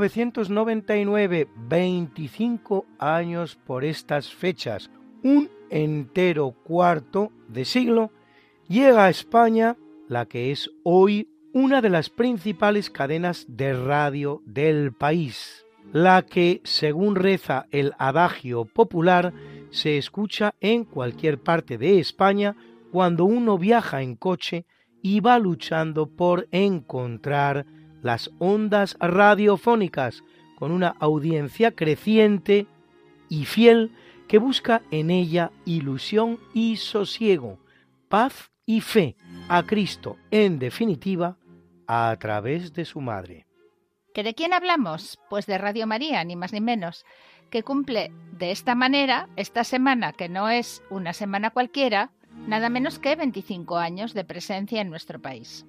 1999, 0.00 1.48
25 1.68 2.86
años 2.98 3.56
por 3.64 3.84
estas 3.84 4.34
fechas, 4.34 4.90
un 5.22 5.48
entero 5.70 6.50
cuarto 6.64 7.30
de 7.48 7.64
siglo, 7.64 8.10
llega 8.68 9.04
a 9.04 9.10
España 9.10 9.76
la 10.08 10.26
que 10.26 10.50
es 10.50 10.70
hoy 10.82 11.28
una 11.52 11.80
de 11.80 11.90
las 11.90 12.10
principales 12.10 12.90
cadenas 12.90 13.46
de 13.48 13.72
radio 13.72 14.42
del 14.44 14.92
país, 14.92 15.64
la 15.92 16.22
que, 16.22 16.60
según 16.64 17.14
reza 17.14 17.66
el 17.70 17.92
adagio 17.98 18.64
popular, 18.64 19.32
se 19.70 19.96
escucha 19.96 20.54
en 20.60 20.84
cualquier 20.84 21.38
parte 21.38 21.78
de 21.78 22.00
España 22.00 22.56
cuando 22.90 23.24
uno 23.24 23.58
viaja 23.58 24.02
en 24.02 24.16
coche 24.16 24.66
y 25.02 25.20
va 25.20 25.38
luchando 25.38 26.06
por 26.08 26.48
encontrar 26.50 27.66
las 28.04 28.30
ondas 28.38 28.96
radiofónicas 29.00 30.22
con 30.56 30.72
una 30.72 30.94
audiencia 31.00 31.72
creciente 31.72 32.66
y 33.30 33.46
fiel 33.46 33.92
que 34.28 34.36
busca 34.36 34.82
en 34.90 35.10
ella 35.10 35.50
ilusión 35.64 36.38
y 36.52 36.76
sosiego, 36.76 37.58
paz 38.10 38.52
y 38.66 38.82
fe 38.82 39.16
a 39.48 39.62
Cristo, 39.62 40.18
en 40.30 40.58
definitiva, 40.58 41.38
a 41.86 42.14
través 42.20 42.74
de 42.74 42.84
su 42.84 43.00
madre. 43.00 43.46
¿Que 44.12 44.22
de 44.22 44.34
quién 44.34 44.52
hablamos? 44.52 45.18
Pues 45.30 45.46
de 45.46 45.56
Radio 45.56 45.86
María, 45.86 46.22
ni 46.24 46.36
más 46.36 46.52
ni 46.52 46.60
menos, 46.60 47.06
que 47.50 47.62
cumple 47.62 48.12
de 48.32 48.50
esta 48.50 48.74
manera 48.74 49.30
esta 49.36 49.64
semana, 49.64 50.12
que 50.12 50.28
no 50.28 50.50
es 50.50 50.82
una 50.90 51.14
semana 51.14 51.50
cualquiera, 51.50 52.12
nada 52.46 52.68
menos 52.68 52.98
que 52.98 53.16
25 53.16 53.78
años 53.78 54.12
de 54.12 54.24
presencia 54.24 54.82
en 54.82 54.90
nuestro 54.90 55.22
país. 55.22 55.64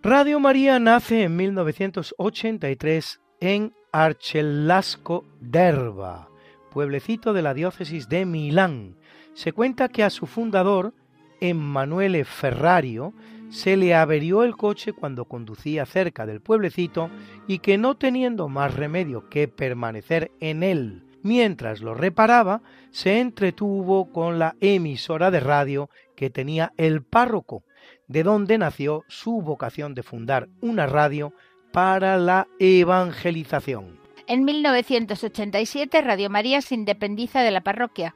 Radio 0.00 0.38
María 0.38 0.78
nace 0.78 1.24
en 1.24 1.34
1983 1.34 3.20
en 3.40 3.74
Arcelasco 3.90 5.24
d'Erba, 5.40 6.28
pueblecito 6.70 7.32
de 7.32 7.42
la 7.42 7.52
diócesis 7.52 8.08
de 8.08 8.24
Milán. 8.24 8.96
Se 9.34 9.52
cuenta 9.52 9.88
que 9.88 10.04
a 10.04 10.10
su 10.10 10.26
fundador, 10.26 10.94
Emanuele 11.40 12.24
Ferrario, 12.24 13.12
se 13.50 13.76
le 13.76 13.92
averió 13.92 14.44
el 14.44 14.56
coche 14.56 14.92
cuando 14.92 15.24
conducía 15.24 15.84
cerca 15.84 16.26
del 16.26 16.40
pueblecito 16.40 17.10
y 17.48 17.58
que 17.58 17.76
no 17.76 17.96
teniendo 17.96 18.48
más 18.48 18.74
remedio 18.76 19.28
que 19.28 19.48
permanecer 19.48 20.30
en 20.38 20.62
él 20.62 21.02
mientras 21.22 21.80
lo 21.80 21.94
reparaba, 21.94 22.62
se 22.90 23.20
entretuvo 23.20 24.12
con 24.12 24.38
la 24.38 24.56
emisora 24.60 25.30
de 25.30 25.40
radio 25.40 25.90
que 26.16 26.30
tenía 26.30 26.72
el 26.76 27.02
párroco, 27.02 27.64
de 28.08 28.22
donde 28.22 28.58
nació 28.58 29.04
su 29.08 29.42
vocación 29.42 29.94
de 29.94 30.02
fundar 30.02 30.48
una 30.60 30.86
radio 30.86 31.32
para 31.72 32.16
la 32.16 32.48
evangelización. 32.58 33.98
En 34.26 34.44
1987 34.44 36.02
Radio 36.02 36.28
María 36.28 36.60
se 36.60 36.74
independiza 36.74 37.42
de 37.42 37.50
la 37.50 37.62
parroquia 37.62 38.14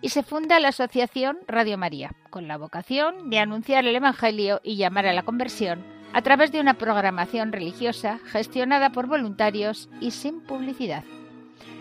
y 0.00 0.08
se 0.08 0.22
funda 0.22 0.58
la 0.58 0.68
asociación 0.68 1.38
Radio 1.46 1.78
María, 1.78 2.12
con 2.30 2.48
la 2.48 2.58
vocación 2.58 3.30
de 3.30 3.38
anunciar 3.38 3.86
el 3.86 3.94
Evangelio 3.94 4.60
y 4.64 4.76
llamar 4.76 5.06
a 5.06 5.12
la 5.12 5.22
conversión 5.22 5.84
a 6.12 6.22
través 6.22 6.52
de 6.52 6.60
una 6.60 6.74
programación 6.74 7.52
religiosa 7.52 8.18
gestionada 8.26 8.90
por 8.90 9.06
voluntarios 9.06 9.88
y 10.00 10.10
sin 10.10 10.40
publicidad. 10.40 11.04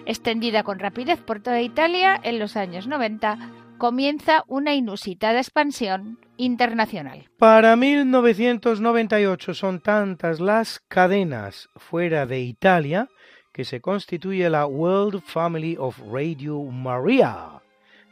Extendida 0.05 0.63
con 0.63 0.79
rapidez 0.79 1.19
por 1.19 1.41
toda 1.41 1.61
Italia, 1.61 2.19
en 2.23 2.39
los 2.39 2.55
años 2.55 2.87
90 2.87 3.37
comienza 3.77 4.43
una 4.47 4.75
inusitada 4.75 5.39
expansión 5.39 6.19
Para 7.37 7.75
1998 7.75 9.53
son 9.53 9.79
tantas 9.79 10.39
las 10.39 10.79
cadenas 10.87 11.69
fuera 11.75 12.25
de 12.25 12.39
Italia 12.39 13.09
que 13.53 13.63
se 13.63 13.79
constituye 13.79 14.49
la 14.49 14.65
World 14.65 15.21
Family 15.21 15.75
of 15.77 15.99
Radio 16.11 16.59
Maria, 16.63 17.61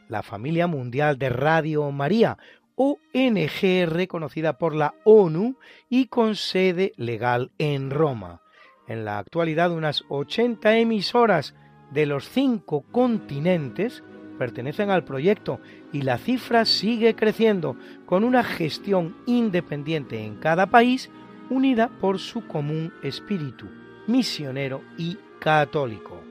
la 0.08 0.22
familia 0.22 0.68
mundial 0.68 1.18
de 1.18 1.28
Radio 1.28 1.90
María, 1.90 2.38
ONG 2.76 3.88
reconocida 3.88 4.58
por 4.58 4.76
la 4.76 4.94
ONU 5.02 5.56
y 5.88 6.06
con 6.06 6.36
sede 6.36 6.92
legal 6.96 7.50
en 7.58 7.90
Roma. 7.90 8.42
En 8.86 9.04
la 9.04 9.18
actualidad 9.18 9.72
unas 9.72 10.04
80 10.08 10.78
emisoras 10.78 11.56
de 11.90 12.06
los 12.06 12.28
cinco 12.28 12.84
continentes 12.92 14.04
pertenecen 14.40 14.88
al 14.88 15.04
proyecto 15.04 15.60
y 15.92 16.00
la 16.00 16.16
cifra 16.16 16.64
sigue 16.64 17.14
creciendo 17.14 17.76
con 18.06 18.24
una 18.24 18.42
gestión 18.42 19.14
independiente 19.26 20.24
en 20.24 20.36
cada 20.36 20.70
país 20.70 21.10
unida 21.50 21.90
por 22.00 22.18
su 22.18 22.46
común 22.46 22.90
espíritu 23.02 23.66
misionero 24.06 24.80
y 24.96 25.18
católico. 25.40 26.22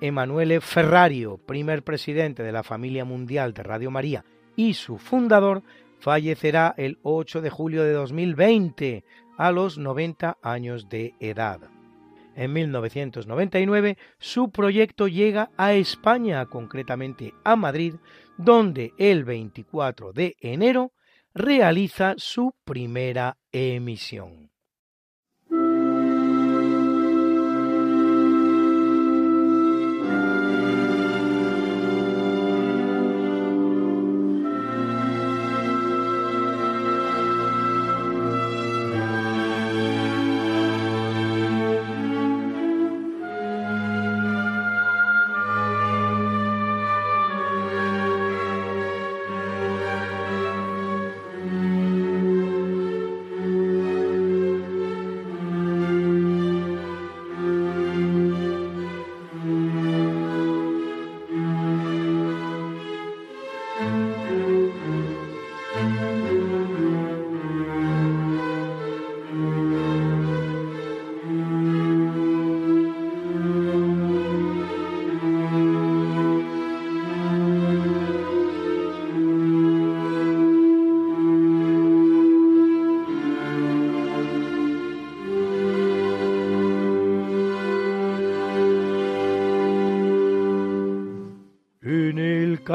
Emanuele 0.00 0.62
Ferrario, 0.62 1.36
primer 1.36 1.82
presidente 1.82 2.42
de 2.42 2.50
la 2.50 2.62
familia 2.62 3.04
mundial 3.04 3.52
de 3.52 3.62
Radio 3.62 3.90
María 3.90 4.24
y 4.56 4.72
su 4.72 4.96
fundador, 4.96 5.62
fallecerá 5.98 6.74
el 6.78 6.98
8 7.02 7.42
de 7.42 7.50
julio 7.50 7.84
de 7.84 7.92
2020 7.92 9.04
a 9.36 9.52
los 9.52 9.76
90 9.76 10.38
años 10.40 10.88
de 10.88 11.12
edad. 11.20 11.60
En 12.34 12.52
1999 12.52 13.98
su 14.18 14.50
proyecto 14.50 15.08
llega 15.08 15.50
a 15.56 15.74
España, 15.74 16.46
concretamente 16.46 17.34
a 17.44 17.56
Madrid, 17.56 17.94
donde 18.38 18.92
el 18.98 19.24
24 19.24 20.12
de 20.12 20.36
enero 20.40 20.92
realiza 21.34 22.14
su 22.16 22.54
primera 22.64 23.36
emisión. 23.52 24.50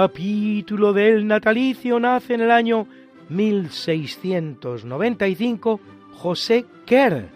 Capítulo 0.05 0.93
del 0.93 1.25
natalicio 1.25 1.99
nace 1.99 2.35
en 2.35 2.41
el 2.41 2.51
año 2.51 2.85
1695 3.29 5.79
José 6.11 6.67
Kerr, 6.85 7.29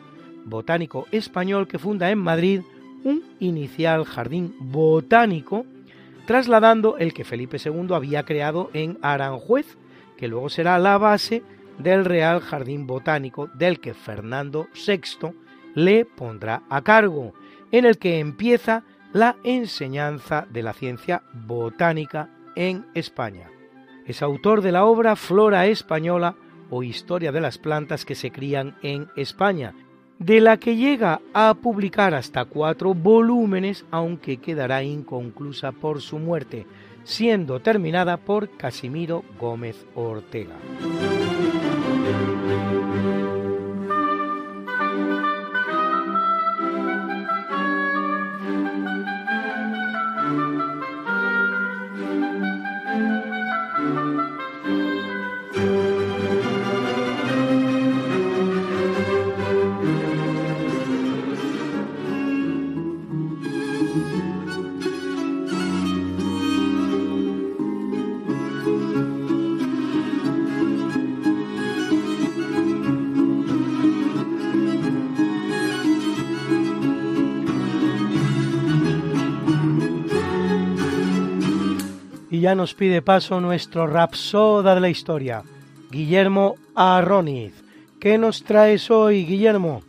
botánico 0.45 1.07
español 1.11 1.67
que 1.67 1.80
funda 1.80 2.11
en 2.11 2.20
Madrid 2.20 2.61
un 3.03 3.24
inicial 3.39 4.05
jardín 4.05 4.53
botánico, 4.59 5.65
trasladando 6.28 6.99
el 6.99 7.11
que 7.11 7.24
Felipe 7.24 7.57
II 7.57 7.88
había 7.91 8.24
creado 8.24 8.70
en 8.74 8.99
Aranjuez, 9.01 9.76
que 10.15 10.28
luego 10.28 10.49
será 10.49 10.78
la 10.78 10.99
base 10.99 11.41
del 11.80 12.05
Real 12.05 12.39
Jardín 12.39 12.86
Botánico 12.86 13.49
del 13.55 13.80
que 13.80 13.95
Fernando 13.95 14.67
VI 14.76 15.32
le 15.74 16.05
pondrá 16.05 16.61
a 16.70 16.84
cargo, 16.84 17.34
en 17.72 17.86
el 17.86 17.97
que 17.97 18.20
empieza 18.20 18.84
la 19.11 19.38
enseñanza 19.43 20.45
de 20.51 20.61
la 20.61 20.74
ciencia 20.74 21.24
botánica 21.34 22.30
en 22.56 22.86
España. 22.93 23.50
Es 24.06 24.22
autor 24.22 24.62
de 24.62 24.72
la 24.72 24.86
obra 24.86 25.16
Flora 25.16 25.68
Española 25.68 26.36
o 26.70 26.84
Historia 26.84 27.32
de 27.32 27.41
las 27.41 27.58
plantas 27.58 28.06
que 28.06 28.16
se 28.16 28.32
crían 28.32 28.76
en 28.82 29.08
España, 29.16 29.74
de 30.20 30.41
la 30.41 30.58
que 30.58 30.76
llega 30.76 31.22
a 31.34 31.54
publicar 31.54 32.14
hasta 32.14 32.45
cuatro 32.45 32.93
volúmenes, 32.93 33.86
aunque 33.91 34.38
quedará 34.38 34.84
inconclusa 34.84 35.72
por 35.72 36.02
su 36.02 36.20
muerte, 36.20 36.66
siendo 37.04 37.60
terminada 37.60 38.18
por 38.18 38.50
Casimiro 38.58 39.24
Gómez 39.39 39.86
Ortega. 39.95 40.56
Ya 82.50 82.56
nos 82.56 82.74
pide 82.74 83.04
paso 83.04 83.39
nuestro 83.39 83.86
rapsoda 83.86 84.74
de 84.74 84.82
la 84.82 84.89
historia, 84.89 85.43
Guillermo 85.91 86.56
Arroniz. 86.74 87.54
¿Qué 88.00 88.18
nos 88.18 88.43
traes 88.43 88.89
hoy, 88.89 89.24
Guillermo? 89.24 89.84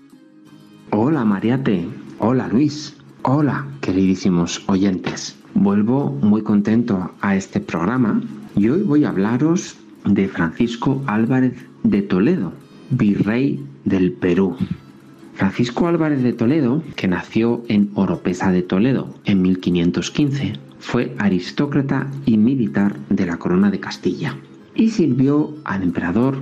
Hola, 0.91 1.25
Mariate. 1.25 1.89
Hola, 2.19 2.49
Luis. 2.49 2.95
Hola, 3.23 3.67
queridísimos 3.81 4.63
oyentes. 4.69 5.39
Vuelvo 5.55 6.11
muy 6.21 6.43
contento 6.43 7.11
a 7.23 7.35
este 7.35 7.61
programa 7.61 8.21
y 8.55 8.69
hoy 8.69 8.83
voy 8.83 9.05
a 9.05 9.09
hablaros 9.09 9.79
de 10.05 10.29
Francisco 10.29 11.03
Álvarez 11.07 11.55
de 11.83 12.03
Toledo, 12.03 12.53
virrey 12.91 13.65
del 13.87 14.13
Perú. 14.13 14.55
Francisco 15.33 15.87
Álvarez 15.87 16.23
de 16.23 16.35
Toledo, 16.35 16.83
que 16.95 17.09
nació 17.09 17.63
en 17.69 17.91
Oropesa 17.95 18.53
de 18.53 18.61
Toledo 18.61 19.15
en 19.25 19.41
1515, 19.41 20.70
fue 20.81 21.14
aristócrata 21.18 22.11
y 22.26 22.37
militar 22.37 22.97
de 23.11 23.26
la 23.26 23.37
corona 23.37 23.70
de 23.70 23.81
Castilla 23.81 24.37
y 24.74 24.89
sirvió 24.89 25.55
al 25.64 25.83
emperador 25.83 26.39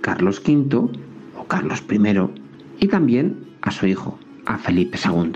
Carlos 0.00 0.42
V 0.44 0.88
o 1.36 1.44
Carlos 1.46 1.84
I 1.90 2.84
y 2.84 2.88
también 2.88 3.36
a 3.60 3.70
su 3.70 3.86
hijo, 3.86 4.18
a 4.46 4.58
Felipe 4.58 4.98
II. 5.04 5.32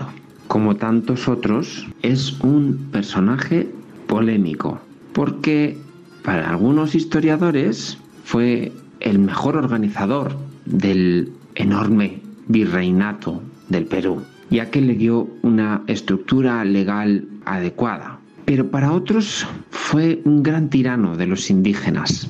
Como 0.47 0.75
tantos 0.75 1.27
otros, 1.27 1.87
es 2.01 2.39
un 2.41 2.89
personaje 2.91 3.69
polémico 4.07 4.79
porque 5.13 5.77
para 6.23 6.49
algunos 6.49 6.95
historiadores 6.95 7.97
fue 8.23 8.71
el 8.99 9.19
mejor 9.19 9.57
organizador 9.57 10.35
del 10.65 11.31
enorme 11.55 12.21
virreinato 12.47 13.43
del 13.69 13.85
Perú, 13.85 14.23
ya 14.49 14.71
que 14.71 14.81
le 14.81 14.95
dio 14.95 15.29
una 15.43 15.83
estructura 15.87 16.65
legal 16.65 17.27
adecuada 17.45 18.18
pero 18.49 18.71
para 18.71 18.91
otros 18.93 19.45
fue 19.69 20.23
un 20.25 20.41
gran 20.41 20.71
tirano 20.71 21.15
de 21.15 21.27
los 21.27 21.51
indígenas 21.51 22.27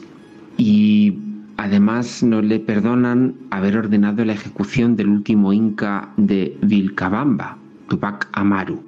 y 0.57 1.17
además 1.55 2.21
no 2.23 2.41
le 2.41 2.59
perdonan 2.59 3.35
haber 3.51 3.77
ordenado 3.77 4.25
la 4.25 4.33
ejecución 4.33 4.97
del 4.97 5.07
último 5.07 5.53
inca 5.53 6.09
de 6.17 6.57
Vilcabamba, 6.61 7.57
Tupac 7.87 8.27
Amaru. 8.33 8.83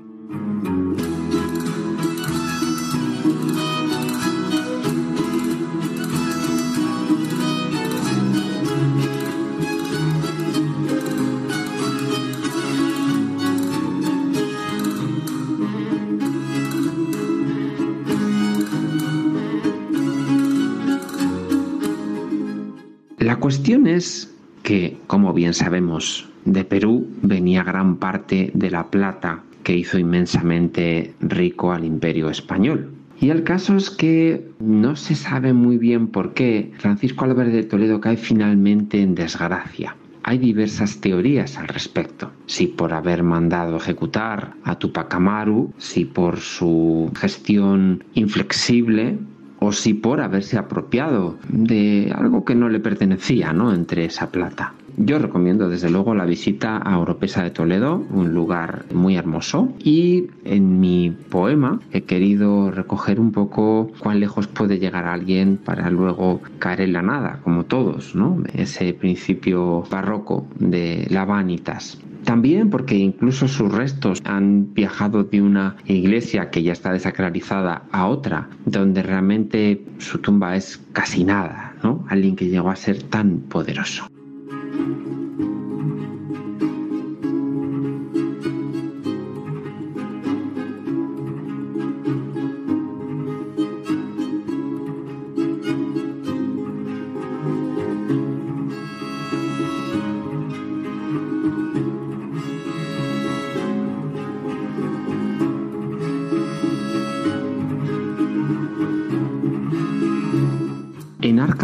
Cuestión 23.42 23.88
es 23.88 24.32
que, 24.62 24.98
como 25.08 25.34
bien 25.34 25.54
sabemos, 25.56 26.30
de 26.46 26.64
Perú 26.64 27.08
venía 27.24 27.64
gran 27.64 27.98
parte 27.98 28.52
de 28.54 28.70
la 28.70 28.90
plata 28.92 29.42
que 29.64 29.76
hizo 29.76 29.98
inmensamente 29.98 31.14
rico 31.20 31.72
al 31.72 31.84
imperio 31.84 32.30
español. 32.30 32.92
Y 33.20 33.32
el 33.32 33.44
caso 33.44 33.76
es 33.76 33.90
que 33.90 34.48
no 34.60 34.96
se 34.96 35.16
sabe 35.16 35.54
muy 35.54 35.78
bien 35.78 36.08
por 36.08 36.34
qué 36.34 36.72
Francisco 36.78 37.26
Álvarez 37.26 37.54
de 37.54 37.64
Toledo 37.64 38.00
cae 38.00 38.16
finalmente 38.16 39.02
en 39.02 39.16
desgracia. 39.16 39.96
Hay 40.24 40.38
diversas 40.38 41.02
teorías 41.02 41.58
al 41.58 41.68
respecto. 41.68 42.32
Si 42.46 42.68
por 42.68 42.94
haber 42.94 43.24
mandado 43.24 43.78
ejecutar 43.78 44.54
a 44.64 44.78
Tupac 44.78 45.12
Amaru, 45.16 45.74
si 45.78 46.06
por 46.06 46.40
su 46.40 47.12
gestión 47.16 48.04
inflexible 48.14 49.18
o 49.64 49.72
si 49.72 49.94
por 49.94 50.22
haberse 50.22 50.58
apropiado 50.58 51.38
de 51.48 52.12
algo 52.16 52.44
que 52.44 52.56
no 52.56 52.68
le 52.68 52.80
pertenecía, 52.80 53.54
¿no? 53.54 53.72
Entre 53.74 54.06
esa 54.06 54.32
plata. 54.32 54.74
Yo 54.98 55.20
recomiendo 55.20 55.70
desde 55.70 55.92
luego 55.92 56.16
la 56.16 56.26
visita 56.26 56.78
a 56.78 56.98
Oropesa 56.98 57.44
de 57.44 57.52
Toledo, 57.52 58.04
un 58.10 58.34
lugar 58.34 58.86
muy 58.92 59.16
hermoso. 59.16 59.72
Y 59.84 60.26
en 60.46 60.80
mi 60.80 61.12
poema 61.12 61.80
he 61.92 62.02
querido 62.02 62.72
recoger 62.72 63.20
un 63.20 63.32
poco 63.32 63.92
cuán 64.00 64.20
lejos 64.20 64.48
puede 64.48 64.80
llegar 64.80 65.06
alguien 65.06 65.58
para 65.58 65.92
luego 65.92 66.42
caer 66.58 66.82
en 66.82 66.94
la 66.94 67.04
nada, 67.04 67.40
como 67.44 67.66
todos, 67.66 68.16
¿no? 68.16 68.44
Ese 68.54 68.94
principio 68.94 69.84
barroco 69.92 70.48
de 70.58 71.06
la 71.10 71.24
vanitas. 71.24 72.00
También 72.26 72.70
porque 72.70 72.96
incluso 72.96 73.48
sus 73.48 73.72
restos 73.72 74.22
han 74.26 74.74
viajado 74.74 75.24
de 75.24 75.42
una 75.42 75.76
iglesia 75.86 76.50
que 76.50 76.64
ya 76.64 76.72
está 76.72 76.92
desacralizada 76.92 77.84
a 77.92 78.08
otra, 78.08 78.50
donde 78.66 79.04
realmente 79.04 79.84
su 79.98 80.20
tumba 80.20 80.56
es 80.56 80.80
casi 80.94 81.24
nada, 81.24 81.76
¿no? 81.84 82.06
Alguien 82.10 82.36
que 82.36 82.48
llegó 82.48 82.70
a 82.70 82.76
ser 82.76 83.04
tan 83.04 83.40
poderoso. 83.40 84.11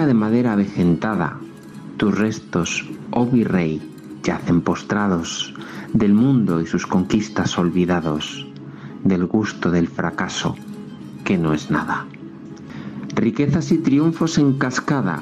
De 0.08 0.14
madera 0.14 0.54
avejentada, 0.54 1.38
tus 1.98 2.18
restos, 2.18 2.90
oh 3.12 3.26
virrey, 3.26 3.82
yacen 4.24 4.62
postrados, 4.62 5.54
del 5.94 6.14
mundo 6.14 6.62
y 6.62 6.66
sus 6.66 6.88
conquistas 6.88 7.58
olvidados, 7.60 8.48
del 9.04 9.26
gusto 9.26 9.70
del 9.70 9.90
fracaso, 9.90 10.56
que 11.26 11.38
no 11.38 11.54
es 11.54 11.70
nada. 11.70 12.06
Riquezas 13.16 13.72
y 13.72 13.80
triunfos 13.80 14.38
en 14.38 14.58
cascada, 14.58 15.20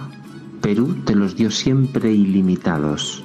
Perú 0.61 0.95
te 1.05 1.15
los 1.15 1.35
dio 1.35 1.49
siempre 1.49 2.11
ilimitados, 2.11 3.23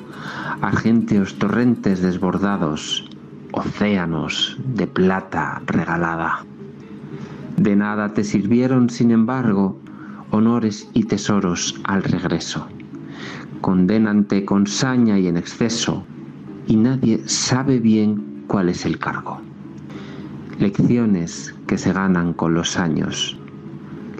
argénteos 0.62 1.38
torrentes 1.38 2.00
desbordados, 2.00 3.08
océanos 3.52 4.56
de 4.64 4.86
plata 4.86 5.62
regalada. 5.66 6.44
De 7.56 7.76
nada 7.76 8.14
te 8.14 8.24
sirvieron, 8.24 8.88
sin 8.88 9.10
embargo, 9.10 9.79
honores 10.30 10.88
y 10.94 11.04
tesoros 11.04 11.80
al 11.84 12.02
regreso. 12.02 12.66
Condenante 13.60 14.44
con 14.44 14.66
saña 14.66 15.18
y 15.18 15.26
en 15.28 15.36
exceso, 15.36 16.04
y 16.66 16.76
nadie 16.76 17.20
sabe 17.26 17.78
bien 17.78 18.44
cuál 18.46 18.68
es 18.68 18.86
el 18.86 18.98
cargo. 18.98 19.40
Lecciones 20.58 21.54
que 21.66 21.78
se 21.78 21.92
ganan 21.92 22.32
con 22.32 22.54
los 22.54 22.76
años. 22.76 23.38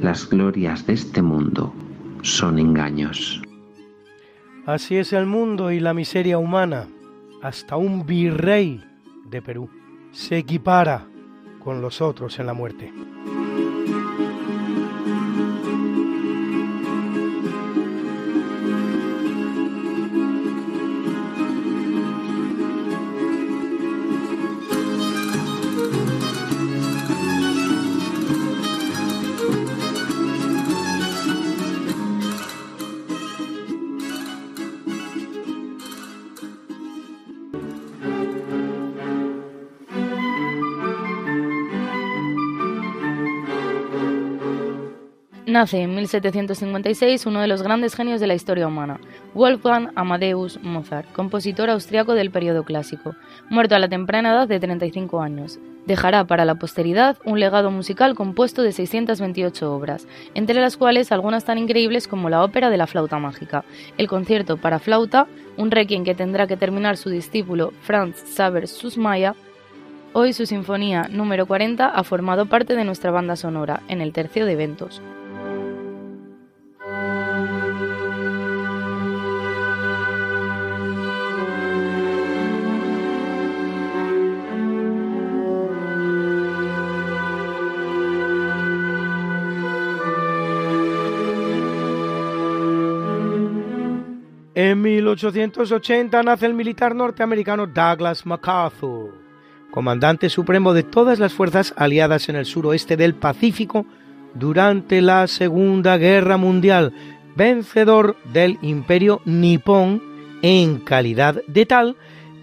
Las 0.01 0.29
glorias 0.29 0.87
de 0.87 0.95
este 0.95 1.23
mundo 1.23 1.73
son 2.23 2.59
engaños. 2.59 3.43
Así 4.67 4.97
es 4.97 5.13
el 5.13 5.27
mundo 5.27 5.71
y 5.71 5.81
la 5.81 5.95
miseria 5.95 6.39
humana. 6.39 6.87
Hasta 7.43 7.77
un 7.77 8.07
virrey 8.07 8.83
de 9.31 9.43
Perú 9.43 9.69
se 10.13 10.39
equipara 10.39 11.07
con 11.63 11.81
los 11.81 12.01
otros 12.01 12.39
en 12.39 12.47
la 12.47 12.55
muerte. 12.55 12.93
Nace 45.51 45.83
en 45.83 45.97
1756 45.97 47.27
uno 47.27 47.41
de 47.41 47.49
los 47.49 47.65
grandes 47.65 47.97
genios 47.97 48.21
de 48.21 48.29
la 48.29 48.37
historia 48.37 48.69
humana, 48.69 49.01
Wolfgang 49.35 49.91
Amadeus 49.97 50.61
Mozart, 50.63 51.11
compositor 51.11 51.71
austriaco 51.71 52.15
del 52.15 52.31
periodo 52.31 52.63
clásico, 52.63 53.17
muerto 53.49 53.75
a 53.75 53.81
la 53.81 53.89
temprana 53.89 54.31
edad 54.31 54.47
de 54.47 54.61
35 54.61 55.21
años. 55.21 55.59
Dejará 55.87 56.25
para 56.25 56.45
la 56.45 56.55
posteridad 56.55 57.17
un 57.25 57.41
legado 57.41 57.73
musical 57.73 58.15
compuesto 58.15 58.63
de 58.63 58.71
628 58.71 59.75
obras, 59.75 60.07
entre 60.35 60.61
las 60.61 60.77
cuales 60.77 61.11
algunas 61.11 61.45
tan 61.45 61.59
increíbles 61.59 62.07
como 62.07 62.31
la 62.31 62.45
ópera 62.45 62.71
de 62.71 62.77
la 62.77 62.87
flauta 62.87 63.19
mágica, 63.19 63.65
el 63.99 64.07
concierto 64.07 64.57
para 64.57 64.79
flauta, 64.79 65.27
un 65.57 65.73
requiem 65.73 66.05
que 66.05 66.15
tendrá 66.15 66.47
que 66.47 66.57
terminar 66.57 66.97
su 66.97 67.11
discípulo 67.11 67.73
Franz 67.83 68.23
Xaver 68.37 68.69
Susmaia, 68.69 69.35
Hoy 70.13 70.33
su 70.33 70.45
sinfonía 70.45 71.07
número 71.09 71.47
40 71.47 71.87
ha 71.87 72.03
formado 72.03 72.47
parte 72.47 72.75
de 72.75 72.83
nuestra 72.83 73.13
banda 73.13 73.37
sonora 73.37 73.83
en 73.87 74.01
el 74.01 74.13
tercio 74.13 74.45
de 74.45 74.55
eventos. 74.55 75.01
En 94.81 94.85
1880 94.85 96.23
nace 96.23 96.47
el 96.47 96.55
militar 96.55 96.95
norteamericano 96.95 97.67
Douglas 97.67 98.25
MacArthur, 98.25 99.13
comandante 99.71 100.31
supremo 100.31 100.73
de 100.73 100.85
todas 100.85 101.19
las 101.19 101.35
fuerzas 101.35 101.75
aliadas 101.77 102.31
en 102.31 102.37
el 102.37 102.47
suroeste 102.47 102.97
del 102.97 103.15
Pacífico 103.15 103.85
durante 104.33 105.03
la 105.03 105.27
Segunda 105.27 105.99
Guerra 105.99 106.39
Mundial, 106.39 106.95
vencedor 107.37 108.17
del 108.33 108.57
imperio 108.63 109.21
nipón 109.27 110.03
en 110.41 110.79
calidad 110.79 111.43
de 111.47 111.67
tal 111.67 111.97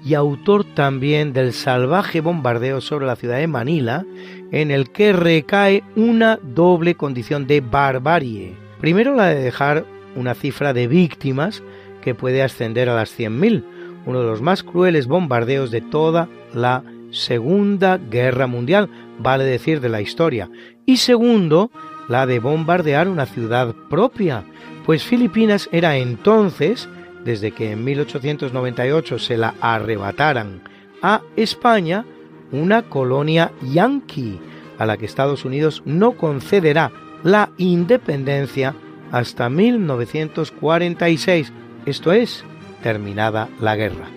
y 0.05 0.13
autor 0.13 0.63
también 0.63 1.33
del 1.33 1.53
salvaje 1.53 2.21
bombardeo 2.21 2.81
sobre 2.81 3.07
la 3.07 3.15
ciudad 3.15 3.37
de 3.39 3.47
Manila, 3.47 4.05
en 4.51 4.69
el 4.69 4.91
que 4.91 5.11
recae 5.11 5.83
una 5.95 6.37
doble 6.43 6.93
condición 6.93 7.47
de 7.47 7.61
barbarie. 7.61 8.55
Primero 8.79 9.15
la 9.15 9.29
de 9.29 9.41
dejar 9.41 9.85
una 10.15 10.35
cifra 10.35 10.73
de 10.73 10.87
víctimas 10.87 11.63
que 12.01 12.15
puede 12.15 12.41
ascender 12.41 12.89
a 12.89 12.95
las 12.95 13.17
100.000, 13.17 13.63
uno 14.05 14.21
de 14.21 14.25
los 14.25 14.41
más 14.41 14.63
crueles 14.63 15.07
bombardeos 15.07 15.71
de 15.71 15.81
toda 15.81 16.29
la 16.53 16.83
Segunda 17.11 17.97
Guerra 17.97 18.47
Mundial, 18.47 18.89
vale 19.19 19.43
decir 19.43 19.81
de 19.81 19.89
la 19.89 20.01
historia. 20.01 20.49
Y 20.85 20.97
segundo, 20.97 21.71
la 22.07 22.25
de 22.25 22.39
bombardear 22.39 23.07
una 23.07 23.25
ciudad 23.25 23.73
propia, 23.89 24.43
pues 24.85 25.03
Filipinas 25.03 25.69
era 25.71 25.97
entonces, 25.97 26.87
desde 27.25 27.51
que 27.51 27.71
en 27.71 27.83
1898 27.83 29.19
se 29.19 29.37
la 29.37 29.55
arrebataran 29.59 30.61
a 31.01 31.21
España, 31.35 32.05
una 32.51 32.83
colonia 32.83 33.51
yanqui, 33.61 34.39
a 34.77 34.85
la 34.85 34.97
que 34.97 35.05
Estados 35.05 35.43
Unidos 35.43 35.81
no 35.85 36.13
concederá 36.13 36.91
la 37.23 37.49
independencia 37.57 38.75
hasta 39.11 39.49
1946, 39.49 41.51
esto 41.87 42.11
es, 42.11 42.43
terminada 42.83 43.49
la 43.59 43.75
guerra. 43.75 44.07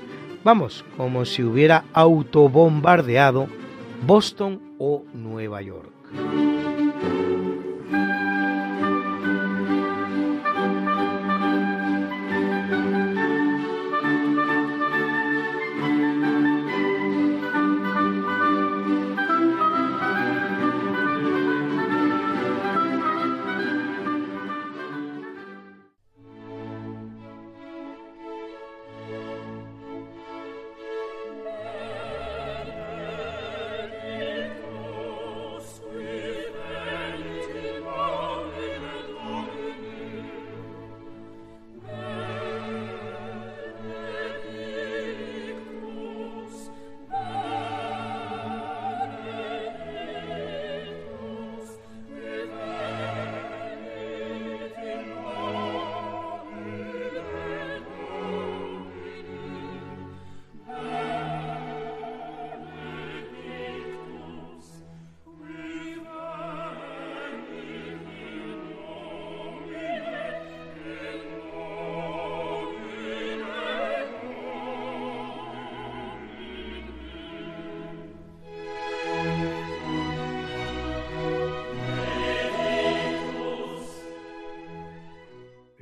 Vamos, 0.43 0.85
como 0.97 1.25
si 1.25 1.43
hubiera 1.45 1.85
autobombardeado 1.93 3.47
Boston 4.07 4.61
o 4.79 5.05
Nueva 5.15 5.63
York. 5.63 5.91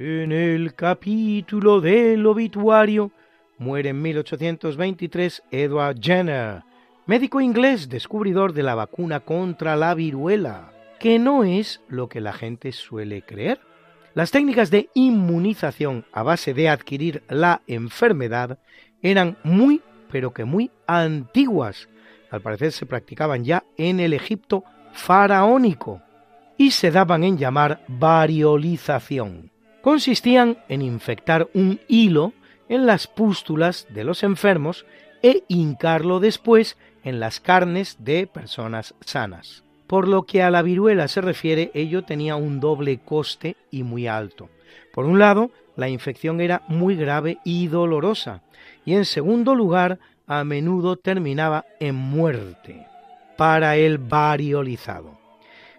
En 0.01 0.31
el 0.31 0.77
capítulo 0.77 1.81
del 1.81 2.25
obituario 2.25 3.11
muere 3.59 3.89
en 3.89 4.01
1823 4.01 5.43
Edward 5.51 5.99
Jenner, 6.01 6.63
médico 7.07 7.41
inglés 7.41 7.89
descubridor 7.89 8.53
de 8.53 8.63
la 8.63 8.77
vacuna 8.77 9.19
contra 9.19 9.75
la 9.75 9.95
viruela, 9.95 10.71
que 11.01 11.19
no 11.19 11.43
es 11.43 11.81
lo 11.89 12.09
que 12.09 12.21
la 12.21 12.33
gente 12.33 12.71
suele 12.71 13.23
creer. 13.23 13.59
Las 14.15 14.31
técnicas 14.31 14.71
de 14.71 14.89
inmunización 14.95 16.05
a 16.13 16.23
base 16.23 16.55
de 16.55 16.69
adquirir 16.69 17.25
la 17.29 17.63
enfermedad 17.67 18.61
eran 19.03 19.37
muy, 19.43 19.83
pero 20.13 20.33
que 20.33 20.45
muy 20.45 20.71
antiguas. 20.87 21.89
Al 22.31 22.41
parecer 22.41 22.71
se 22.71 22.87
practicaban 22.87 23.43
ya 23.43 23.65
en 23.77 23.99
el 23.99 24.13
Egipto 24.13 24.63
faraónico 24.93 26.01
y 26.57 26.71
se 26.71 26.93
daban 26.93 27.25
en 27.25 27.37
llamar 27.37 27.83
variolización 27.89 29.51
consistían 29.83 30.59
en 30.69 30.83
infectar 30.83 31.49
un 31.55 31.81
hilo 31.89 32.33
en 32.69 32.87
las 32.87 33.07
pústulas 33.07 33.87
de 33.91 34.05
los 34.05 34.23
enfermos 34.23 34.85
e 35.23 35.45
hincarlo 35.49 36.21
después 36.21 36.77
en 37.05 37.21
las 37.21 37.41
carnes 37.41 37.97
de 37.99 38.27
personas 38.27 38.95
sanas. 39.01 39.65
Por 39.87 40.07
lo 40.07 40.25
que 40.25 40.43
a 40.43 40.51
la 40.51 40.63
viruela 40.63 41.09
se 41.09 41.21
refiere, 41.21 41.71
ello 41.73 42.03
tenía 42.03 42.37
un 42.37 42.61
doble 42.61 42.99
coste 42.99 43.57
y 43.71 43.83
muy 43.83 44.07
alto. 44.07 44.51
Por 44.93 45.07
un 45.07 45.19
lado, 45.19 45.51
la 45.77 45.89
infección 45.89 46.41
era 46.41 46.63
muy 46.69 46.95
grave 46.95 47.39
y 47.45 47.69
dolorosa, 47.69 48.43
y 48.85 48.95
en 48.95 49.05
segundo 49.05 49.55
lugar, 49.55 49.99
a 50.27 50.45
menudo 50.45 50.97
terminaba 50.97 51.65
en 51.81 51.95
muerte 51.95 52.87
para 53.39 53.77
el 53.77 53.97
variolizado. 53.97 55.18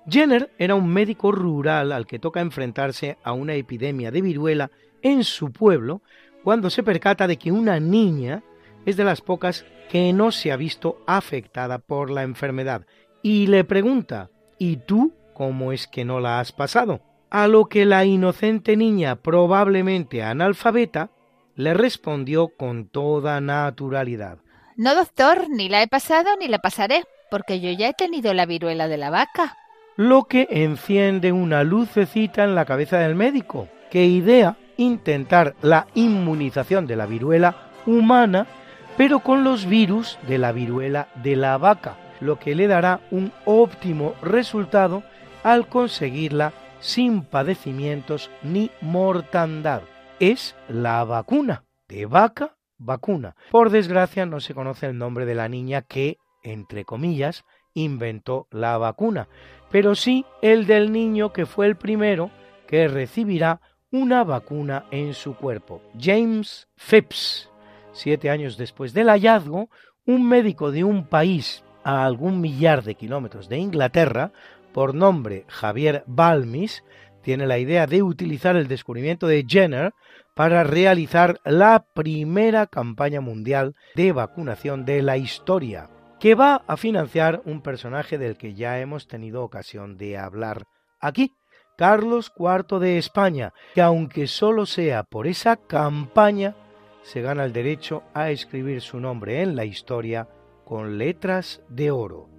Jenner 0.10 0.52
era 0.58 0.76
un 0.76 0.88
médico 0.88 1.32
rural 1.32 1.92
al 1.92 2.08
que 2.08 2.20
toca 2.20 2.42
enfrentarse 2.42 3.18
a 3.24 3.34
una 3.34 3.54
epidemia 3.54 4.12
de 4.12 4.22
viruela 4.22 4.72
en 5.02 5.24
su 5.24 5.52
pueblo 5.52 6.02
cuando 6.44 6.70
se 6.70 6.84
percata 6.84 7.28
de 7.28 7.38
que 7.38 7.52
una 7.52 7.80
niña 7.80 8.44
es 8.86 8.98
de 8.98 9.04
las 9.04 9.22
pocas 9.22 9.66
que 9.90 10.14
no 10.14 10.32
se 10.32 10.52
ha 10.52 10.58
visto 10.58 11.02
afectada 11.06 11.80
por 11.80 12.10
la 12.10 12.24
enfermedad 12.24 12.86
y 13.22 13.48
le 13.48 13.64
pregunta 13.64 14.30
¿Y 14.62 14.76
tú 14.76 15.14
cómo 15.34 15.72
es 15.72 15.88
que 15.88 16.04
no 16.04 16.20
la 16.20 16.42
has 16.42 16.52
pasado? 16.52 17.00
A 17.30 17.48
lo 17.48 17.66
que 17.66 17.86
la 17.86 18.04
inocente 18.04 18.76
niña, 18.76 19.16
probablemente 19.16 20.22
analfabeta, 20.22 21.12
le 21.56 21.74
respondió 21.74 22.50
con 22.50 22.90
toda 22.90 23.40
naturalidad. 23.40 24.40
No, 24.76 24.96
doctor, 24.96 25.50
ni 25.50 25.70
la 25.70 25.82
he 25.82 25.88
pasado 25.88 26.30
ni 26.40 26.48
la 26.48 26.60
pasaré, 26.60 27.04
porque 27.32 27.62
yo 27.62 27.72
ya 27.72 27.90
he 27.90 27.94
tenido 27.94 28.34
la 28.34 28.46
viruela 28.46 28.88
de 28.88 28.98
la 28.98 29.10
vaca. 29.10 29.56
Lo 30.00 30.30
que 30.30 30.48
enciende 30.50 31.34
una 31.34 31.66
lucecita 31.66 32.46
en 32.46 32.56
la 32.56 32.64
cabeza 32.64 33.00
del 33.00 33.16
médico, 33.16 33.68
que 33.92 34.06
idea 34.06 34.56
intentar 34.78 35.58
la 35.62 35.88
inmunización 35.94 36.88
de 36.88 36.96
la 36.96 37.06
viruela 37.06 37.70
humana, 37.86 38.48
pero 38.96 39.20
con 39.20 39.44
los 39.44 39.66
virus 39.66 40.18
de 40.26 40.38
la 40.38 40.54
viruela 40.54 41.10
de 41.16 41.36
la 41.36 41.58
vaca, 41.58 41.98
lo 42.22 42.40
que 42.40 42.56
le 42.56 42.68
dará 42.68 43.02
un 43.12 43.34
óptimo 43.44 44.16
resultado 44.22 45.04
al 45.44 45.68
conseguirla 45.68 46.54
sin 46.80 47.24
padecimientos 47.24 48.32
ni 48.42 48.72
mortandad. 48.80 49.82
Es 50.22 50.56
la 50.70 51.04
vacuna 51.04 51.66
de 51.90 52.06
vaca 52.06 52.56
vacuna. 52.78 53.36
Por 53.52 53.70
desgracia 53.70 54.26
no 54.26 54.40
se 54.40 54.54
conoce 54.54 54.86
el 54.86 54.98
nombre 54.98 55.26
de 55.26 55.36
la 55.36 55.50
niña 55.50 55.82
que, 55.82 56.20
entre 56.42 56.86
comillas, 56.86 57.44
inventó 57.74 58.48
la 58.52 58.78
vacuna, 58.78 59.28
pero 59.72 59.96
sí 59.96 60.26
el 60.42 60.66
del 60.66 60.92
niño 60.92 61.34
que 61.34 61.46
fue 61.46 61.68
el 61.68 61.76
primero 61.76 62.32
que 62.68 62.88
recibirá 62.88 63.62
una 63.92 64.24
vacuna 64.24 64.86
en 64.92 65.14
su 65.14 65.36
cuerpo. 65.36 65.82
James 66.00 66.68
Phipps. 66.76 67.50
Siete 67.92 68.30
años 68.30 68.58
después 68.58 68.94
del 68.94 69.10
hallazgo, 69.10 69.70
un 70.06 70.28
médico 70.28 70.72
de 70.72 70.84
un 70.84 71.06
país 71.06 71.64
a 71.84 72.06
algún 72.06 72.40
millar 72.40 72.84
de 72.84 72.96
kilómetros 72.96 73.50
de 73.50 73.58
Inglaterra, 73.58 74.32
por 74.74 74.94
nombre 74.94 75.46
Javier 75.48 76.04
Balmis, 76.06 76.84
tiene 77.22 77.48
la 77.48 77.58
idea 77.58 77.88
de 77.88 78.02
utilizar 78.02 78.56
el 78.56 78.68
descubrimiento 78.68 79.28
de 79.28 79.46
Jenner 79.48 79.94
para 80.36 80.64
realizar 80.64 81.40
la 81.44 81.86
primera 81.94 82.68
campaña 82.68 83.22
mundial 83.22 83.76
de 83.96 84.12
vacunación 84.12 84.86
de 84.86 85.02
la 85.02 85.18
historia, 85.18 85.90
que 86.20 86.36
va 86.36 86.64
a 86.68 86.78
financiar 86.78 87.42
un 87.46 87.62
personaje 87.62 88.18
del 88.18 88.38
que 88.38 88.54
ya 88.54 88.80
hemos 88.80 89.08
tenido 89.08 89.44
ocasión 89.44 89.98
de 89.98 90.18
hablar 90.18 90.66
aquí, 91.00 91.34
Carlos 91.78 92.34
IV 92.38 92.80
de 92.80 92.98
España, 92.98 93.54
que 93.74 93.82
aunque 93.82 94.28
solo 94.28 94.66
sea 94.66 95.04
por 95.04 95.28
esa 95.28 95.56
campaña, 95.56 96.56
se 97.04 97.22
gana 97.22 97.46
el 97.46 97.54
derecho 97.54 98.04
a 98.14 98.32
escribir 98.32 98.82
su 98.82 99.00
nombre 99.00 99.42
en 99.42 99.56
la 99.56 99.64
historia 99.64 100.28
con 100.66 100.98
letras 100.98 101.62
de 101.70 101.92
oro. 101.92 102.39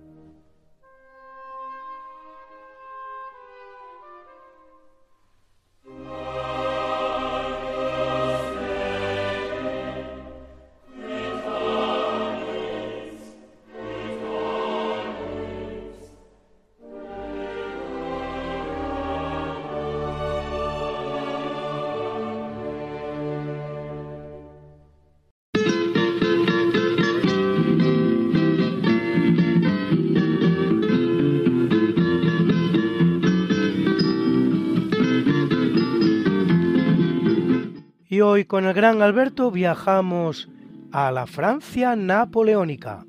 Hoy 38.40 38.46
con 38.46 38.64
el 38.64 38.72
gran 38.72 39.02
Alberto 39.02 39.50
viajamos 39.50 40.48
a 40.92 41.10
la 41.10 41.26
Francia 41.26 41.94
napoleónica. 41.94 43.04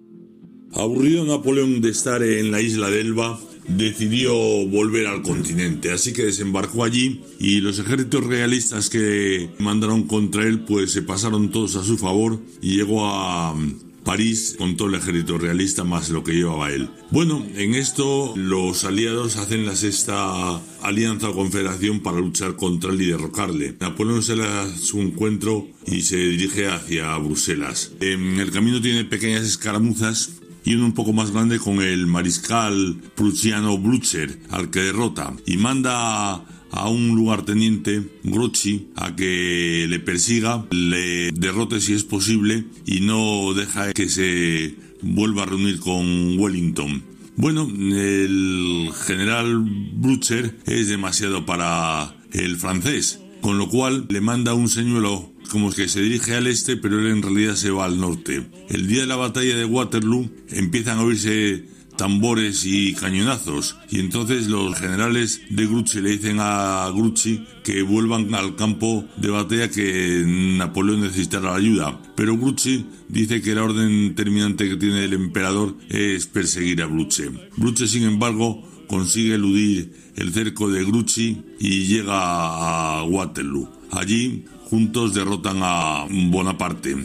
Aburrido 0.73 1.23
Napoleón 1.23 1.79
de 1.79 1.89
estar 1.89 2.21
en 2.21 2.51
la 2.51 2.59
isla 2.59 2.89
de 2.89 2.99
Elba, 2.99 3.39
decidió 3.65 4.34
volver 4.67 5.07
al 5.07 5.21
continente, 5.21 5.93
así 5.93 6.11
que 6.11 6.23
desembarcó 6.23 6.84
allí 6.84 7.21
y 7.39 7.61
los 7.61 7.79
ejércitos 7.79 8.25
realistas 8.25 8.89
que 8.89 9.49
mandaron 9.57 10.03
contra 10.03 10.43
él 10.43 10.65
pues 10.65 10.91
se 10.91 11.01
pasaron 11.01 11.49
todos 11.49 11.77
a 11.77 11.84
su 11.84 11.97
favor 11.97 12.38
y 12.61 12.75
llegó 12.75 13.05
a 13.05 13.55
París 14.03 14.55
con 14.57 14.77
todo 14.77 14.89
el 14.89 14.95
ejército 14.95 15.37
realista 15.37 15.83
más 15.83 16.09
lo 16.09 16.23
que 16.23 16.33
llevaba 16.33 16.71
él. 16.71 16.89
Bueno, 17.11 17.45
en 17.55 17.75
esto 17.75 18.33
los 18.35 18.83
aliados 18.83 19.37
hacen 19.37 19.65
la 19.65 19.75
sexta 19.75 20.61
alianza 20.81 21.29
o 21.29 21.35
confederación 21.35 21.99
para 21.99 22.19
luchar 22.19 22.55
contra 22.55 22.91
él 22.91 23.01
y 23.01 23.07
derrocarle. 23.07 23.75
Napoleón 23.79 24.23
se 24.23 24.35
da 24.35 24.67
su 24.75 24.99
encuentro 25.01 25.67
y 25.85 26.01
se 26.01 26.17
dirige 26.17 26.67
hacia 26.67 27.17
Bruselas. 27.17 27.91
En 27.99 28.39
el 28.39 28.51
camino 28.51 28.81
tiene 28.81 29.05
pequeñas 29.05 29.43
escaramuzas 29.43 30.41
y 30.63 30.75
uno 30.75 30.85
un 30.85 30.93
poco 30.93 31.13
más 31.13 31.31
grande 31.31 31.59
con 31.59 31.81
el 31.81 32.07
mariscal 32.07 33.01
prusiano 33.15 33.77
Blücher, 33.77 34.39
al 34.49 34.69
que 34.69 34.81
derrota, 34.81 35.33
y 35.45 35.57
manda 35.57 36.43
a 36.72 36.89
un 36.89 37.15
lugarteniente, 37.15 38.09
Grucci, 38.24 38.88
a 38.95 39.15
que 39.15 39.86
le 39.89 39.99
persiga, 39.99 40.65
le 40.72 41.32
derrote 41.32 41.80
si 41.80 41.93
es 41.93 42.03
posible 42.03 42.65
y 42.86 43.01
no 43.01 43.53
deja 43.53 43.93
que 43.93 44.09
se 44.09 44.76
vuelva 45.01 45.43
a 45.43 45.47
reunir 45.47 45.80
con 45.80 46.39
Wellington. 46.39 47.03
Bueno, 47.36 47.69
el 47.69 48.89
general 49.05 49.63
Blücher 49.93 50.57
es 50.65 50.89
demasiado 50.89 51.45
para 51.45 52.15
el 52.34 52.57
francés, 52.57 53.19
con 53.41 53.57
lo 53.57 53.69
cual 53.69 54.05
le 54.09 54.22
manda 54.22 54.53
un 54.53 54.69
señuelo 54.69 55.32
como 55.49 55.72
que 55.72 55.89
se 55.89 56.01
dirige 56.01 56.36
al 56.36 56.47
este, 56.47 56.78
pero 56.78 56.99
él 56.99 57.07
en 57.07 57.22
realidad 57.22 57.55
se 57.55 57.72
va 57.72 57.86
al 57.86 57.99
norte. 57.99 58.45
El 58.69 58.88
día 58.88 59.01
de 59.01 59.07
la 59.07 59.17
batalla 59.17 59.57
de 59.57 59.65
Waterloo 59.65 60.30
empiezan 60.49 60.99
a 60.99 61.03
oírse 61.03 61.65
tambores 62.01 62.65
y 62.65 62.95
cañonazos. 62.95 63.77
Y 63.91 63.99
entonces 63.99 64.47
los 64.47 64.75
generales 64.75 65.39
de 65.51 65.67
Grucci 65.67 66.01
le 66.01 66.09
dicen 66.09 66.37
a 66.39 66.89
Grucci 66.89 67.45
que 67.63 67.83
vuelvan 67.83 68.33
al 68.33 68.55
campo 68.55 69.05
de 69.17 69.29
batalla 69.29 69.69
que 69.69 70.23
Napoleón 70.25 71.01
necesitará 71.01 71.53
ayuda. 71.53 72.01
Pero 72.15 72.35
Grucci 72.39 72.87
dice 73.07 73.39
que 73.43 73.53
la 73.53 73.65
orden 73.65 74.15
terminante 74.15 74.67
que 74.67 74.77
tiene 74.77 75.05
el 75.05 75.13
emperador 75.13 75.77
es 75.89 76.25
perseguir 76.25 76.81
a 76.81 76.87
Bruce. 76.87 77.29
Bruce, 77.55 77.85
sin 77.85 78.05
embargo, 78.05 78.67
consigue 78.87 79.35
eludir 79.35 79.93
el 80.15 80.33
cerco 80.33 80.71
de 80.71 80.83
Grucci 80.83 81.43
y 81.59 81.85
llega 81.85 82.15
a 82.15 83.03
Waterloo. 83.03 83.69
Allí, 83.91 84.45
juntos 84.63 85.13
derrotan 85.13 85.59
a 85.61 86.07
Bonaparte. 86.09 86.97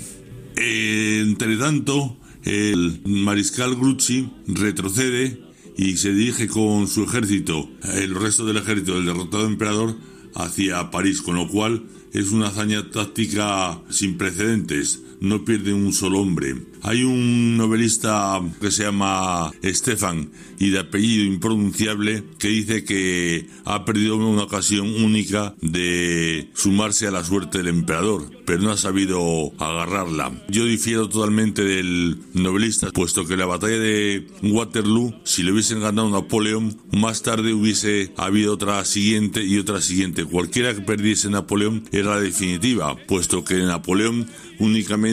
Entre 0.56 1.58
tanto, 1.58 2.16
el 2.46 3.00
mariscal 3.04 3.74
Grucci 3.74 4.30
retrocede 4.46 5.42
y 5.76 5.96
se 5.96 6.14
dirige 6.14 6.46
con 6.46 6.86
su 6.88 7.02
ejército, 7.02 7.68
el 7.82 8.14
resto 8.14 8.46
del 8.46 8.56
ejército 8.56 8.94
del 8.94 9.06
derrotado 9.06 9.46
emperador, 9.46 9.96
hacia 10.34 10.90
París, 10.90 11.22
con 11.22 11.34
lo 11.34 11.48
cual 11.48 11.84
es 12.12 12.30
una 12.30 12.48
hazaña 12.48 12.90
táctica 12.90 13.82
sin 13.90 14.16
precedentes 14.16 15.02
no 15.20 15.44
pierde 15.44 15.72
un 15.72 15.92
solo 15.92 16.20
hombre. 16.20 16.54
Hay 16.82 17.02
un 17.02 17.56
novelista 17.56 18.40
que 18.60 18.70
se 18.70 18.84
llama 18.84 19.50
Stefan 19.64 20.30
y 20.58 20.70
de 20.70 20.78
apellido 20.78 21.24
impronunciable 21.24 22.22
que 22.38 22.48
dice 22.48 22.84
que 22.84 23.48
ha 23.64 23.84
perdido 23.84 24.16
una 24.16 24.44
ocasión 24.44 24.86
única 25.02 25.54
de 25.60 26.48
sumarse 26.54 27.06
a 27.06 27.10
la 27.10 27.24
suerte 27.24 27.58
del 27.58 27.68
emperador, 27.68 28.30
pero 28.44 28.62
no 28.62 28.70
ha 28.70 28.76
sabido 28.76 29.52
agarrarla. 29.58 30.32
Yo 30.48 30.64
difiero 30.64 31.08
totalmente 31.08 31.64
del 31.64 32.18
novelista, 32.34 32.90
puesto 32.92 33.26
que 33.26 33.36
la 33.36 33.46
batalla 33.46 33.78
de 33.78 34.28
Waterloo, 34.42 35.14
si 35.24 35.42
le 35.42 35.52
hubiesen 35.52 35.80
ganado 35.80 36.08
Napoleón, 36.08 36.76
más 36.92 37.22
tarde 37.22 37.52
hubiese 37.52 38.12
habido 38.16 38.54
otra 38.54 38.84
siguiente 38.84 39.44
y 39.44 39.58
otra 39.58 39.80
siguiente. 39.80 40.24
Cualquiera 40.24 40.74
que 40.74 40.82
perdiese 40.82 41.30
Napoleón 41.30 41.84
era 41.90 42.10
la 42.10 42.20
definitiva, 42.20 42.96
puesto 43.06 43.44
que 43.44 43.56
Napoleón 43.56 44.28
únicamente 44.58 45.05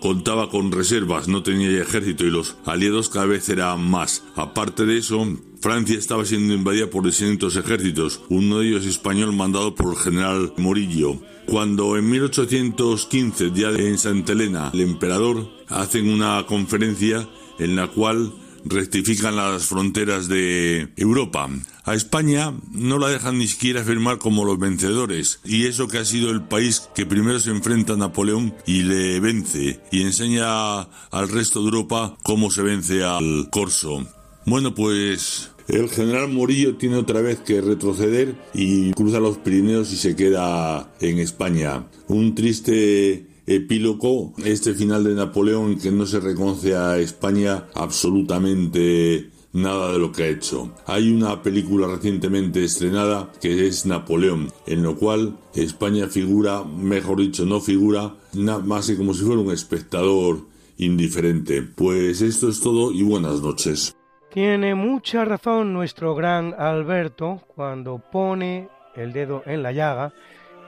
contaba 0.00 0.48
con 0.50 0.70
reservas, 0.72 1.28
no 1.28 1.42
tenía 1.42 1.70
ejército 1.80 2.24
y 2.24 2.30
los 2.30 2.56
aliados 2.64 3.08
cada 3.08 3.26
vez 3.26 3.48
eran 3.48 3.88
más. 3.88 4.24
Aparte 4.36 4.86
de 4.86 4.98
eso, 4.98 5.26
Francia 5.60 5.98
estaba 5.98 6.24
siendo 6.24 6.54
invadida 6.54 6.88
por 6.88 7.04
distintos 7.04 7.56
ejércitos, 7.56 8.20
uno 8.28 8.58
de 8.58 8.68
ellos 8.68 8.86
español 8.86 9.32
mandado 9.32 9.74
por 9.74 9.92
el 9.92 9.98
general 9.98 10.52
Morillo. 10.56 11.16
Cuando 11.46 11.96
en 11.96 12.08
1815, 12.10 13.52
ya 13.54 13.70
en 13.70 13.98
Santa 13.98 14.32
Elena, 14.32 14.70
el 14.72 14.80
emperador 14.82 15.48
hacen 15.68 16.10
una 16.10 16.44
conferencia 16.46 17.28
en 17.58 17.74
la 17.74 17.88
cual 17.88 18.32
rectifican 18.68 19.36
las 19.36 19.66
fronteras 19.66 20.28
de 20.28 20.88
Europa. 20.96 21.48
A 21.84 21.94
España 21.94 22.52
no 22.72 22.98
la 22.98 23.08
dejan 23.08 23.38
ni 23.38 23.48
siquiera 23.48 23.82
firmar 23.82 24.18
como 24.18 24.44
los 24.44 24.58
vencedores, 24.58 25.40
y 25.44 25.66
eso 25.66 25.88
que 25.88 25.98
ha 25.98 26.04
sido 26.04 26.30
el 26.30 26.42
país 26.42 26.88
que 26.94 27.06
primero 27.06 27.38
se 27.40 27.50
enfrenta 27.50 27.94
a 27.94 27.96
Napoleón 27.96 28.54
y 28.66 28.82
le 28.82 29.20
vence, 29.20 29.80
y 29.90 30.02
enseña 30.02 30.80
al 30.80 31.28
resto 31.28 31.60
de 31.60 31.66
Europa 31.66 32.16
cómo 32.22 32.50
se 32.50 32.62
vence 32.62 33.04
al 33.04 33.48
corso. 33.50 34.06
Bueno, 34.44 34.74
pues 34.74 35.50
el 35.68 35.90
general 35.90 36.28
Morillo 36.28 36.76
tiene 36.76 36.96
otra 36.96 37.20
vez 37.20 37.40
que 37.40 37.60
retroceder 37.60 38.34
y 38.54 38.90
cruza 38.92 39.20
los 39.20 39.36
Pirineos 39.36 39.92
y 39.92 39.96
se 39.96 40.16
queda 40.16 40.90
en 41.00 41.18
España. 41.18 41.86
Un 42.06 42.34
triste 42.34 43.26
epílogo, 43.48 44.34
este 44.44 44.74
final 44.74 45.04
de 45.04 45.14
Napoleón 45.14 45.78
que 45.78 45.90
no 45.90 46.04
se 46.06 46.20
reconoce 46.20 46.76
a 46.76 46.98
España 46.98 47.64
absolutamente 47.74 49.30
nada 49.52 49.92
de 49.92 49.98
lo 49.98 50.12
que 50.12 50.24
ha 50.24 50.28
hecho. 50.28 50.70
Hay 50.86 51.10
una 51.10 51.42
película 51.42 51.86
recientemente 51.86 52.62
estrenada 52.62 53.32
que 53.40 53.66
es 53.66 53.86
Napoleón, 53.86 54.52
en 54.66 54.82
lo 54.82 54.96
cual 54.96 55.38
España 55.54 56.08
figura, 56.08 56.62
mejor 56.62 57.20
dicho, 57.20 57.46
no 57.46 57.60
figura, 57.60 58.14
más 58.34 58.86
que 58.86 58.96
como 58.96 59.14
si 59.14 59.24
fuera 59.24 59.40
un 59.40 59.52
espectador 59.52 60.40
indiferente. 60.76 61.62
Pues 61.62 62.20
esto 62.20 62.50
es 62.50 62.60
todo 62.60 62.92
y 62.92 63.02
buenas 63.02 63.40
noches. 63.40 63.96
Tiene 64.30 64.74
mucha 64.74 65.24
razón 65.24 65.72
nuestro 65.72 66.14
gran 66.14 66.54
Alberto 66.58 67.40
cuando 67.56 67.98
pone 68.12 68.68
el 68.94 69.12
dedo 69.12 69.42
en 69.46 69.62
la 69.62 69.72
llaga 69.72 70.12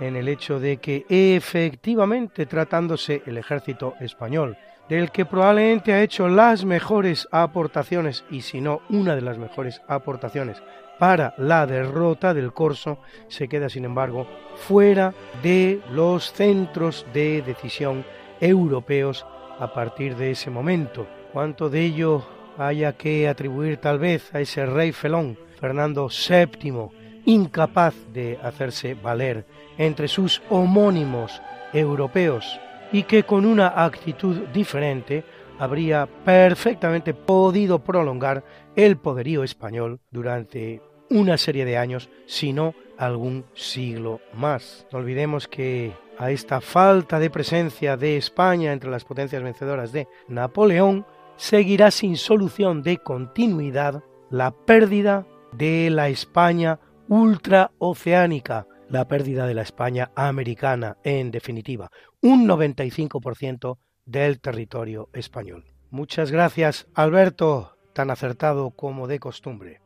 en 0.00 0.16
el 0.16 0.28
hecho 0.28 0.58
de 0.58 0.78
que 0.78 1.04
efectivamente 1.08 2.46
tratándose 2.46 3.22
el 3.26 3.38
ejército 3.38 3.94
español, 4.00 4.56
del 4.88 5.12
que 5.12 5.24
probablemente 5.24 5.92
ha 5.92 6.02
hecho 6.02 6.28
las 6.28 6.64
mejores 6.64 7.28
aportaciones, 7.30 8.24
y 8.30 8.40
si 8.42 8.60
no 8.60 8.80
una 8.88 9.14
de 9.14 9.20
las 9.20 9.38
mejores 9.38 9.80
aportaciones 9.86 10.60
para 10.98 11.34
la 11.38 11.66
derrota 11.66 12.34
del 12.34 12.52
corso, 12.52 12.98
se 13.28 13.48
queda 13.48 13.68
sin 13.68 13.84
embargo 13.84 14.26
fuera 14.56 15.14
de 15.42 15.80
los 15.92 16.32
centros 16.32 17.06
de 17.14 17.42
decisión 17.42 18.04
europeos 18.40 19.24
a 19.58 19.72
partir 19.72 20.16
de 20.16 20.32
ese 20.32 20.50
momento. 20.50 21.06
¿Cuánto 21.32 21.70
de 21.70 21.84
ello 21.84 22.26
haya 22.58 22.92
que 22.94 23.28
atribuir 23.28 23.78
tal 23.78 23.98
vez 23.98 24.34
a 24.34 24.40
ese 24.40 24.66
rey 24.66 24.92
felón, 24.92 25.38
Fernando 25.58 26.08
VII, 26.08 26.88
incapaz 27.30 27.94
de 28.12 28.38
hacerse 28.42 28.94
valer 28.94 29.46
entre 29.78 30.08
sus 30.08 30.42
homónimos 30.50 31.40
europeos 31.72 32.60
y 32.92 33.04
que 33.04 33.22
con 33.22 33.46
una 33.46 33.84
actitud 33.84 34.48
diferente 34.52 35.24
habría 35.58 36.06
perfectamente 36.24 37.14
podido 37.14 37.78
prolongar 37.78 38.42
el 38.74 38.96
poderío 38.96 39.44
español 39.44 40.00
durante 40.10 40.82
una 41.10 41.36
serie 41.36 41.64
de 41.64 41.76
años, 41.76 42.08
si 42.26 42.52
no 42.52 42.74
algún 42.96 43.44
siglo 43.54 44.20
más. 44.32 44.86
No 44.92 44.98
olvidemos 44.98 45.48
que 45.48 45.92
a 46.18 46.30
esta 46.30 46.60
falta 46.60 47.18
de 47.18 47.30
presencia 47.30 47.96
de 47.96 48.16
España 48.16 48.72
entre 48.72 48.90
las 48.90 49.04
potencias 49.04 49.42
vencedoras 49.42 49.92
de 49.92 50.08
Napoleón 50.28 51.06
seguirá 51.36 51.90
sin 51.90 52.16
solución 52.16 52.82
de 52.82 52.98
continuidad 52.98 54.02
la 54.30 54.50
pérdida 54.50 55.26
de 55.52 55.90
la 55.90 56.08
España 56.08 56.78
ultraoceánica, 57.10 58.68
la 58.88 59.08
pérdida 59.08 59.46
de 59.48 59.54
la 59.54 59.62
España 59.62 60.12
americana, 60.14 60.96
en 61.02 61.32
definitiva, 61.32 61.90
un 62.22 62.46
95% 62.48 63.78
del 64.04 64.40
territorio 64.40 65.08
español. 65.12 65.64
Muchas 65.90 66.30
gracias, 66.30 66.86
Alberto, 66.94 67.76
tan 67.92 68.12
acertado 68.12 68.70
como 68.70 69.08
de 69.08 69.18
costumbre. 69.18 69.80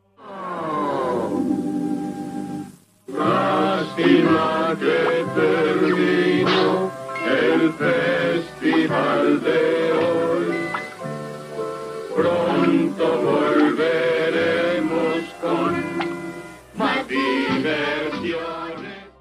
El 7.27 7.73
festival 7.73 9.43
de 9.43 9.93
hoy. 9.93 10.15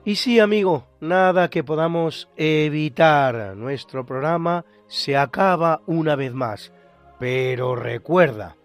Y 0.06 0.16
sí, 0.16 0.40
amigo, 0.40 0.88
nada 1.00 1.50
que 1.50 1.64
podamos 1.64 2.30
evitar. 2.36 3.56
Nuestro 3.56 4.06
programa 4.06 4.66
se 4.88 5.16
acaba 5.16 5.82
una 5.86 6.16
vez 6.16 6.34
más. 6.34 6.74
Pero 7.20 7.76
recuerda, 7.76 8.58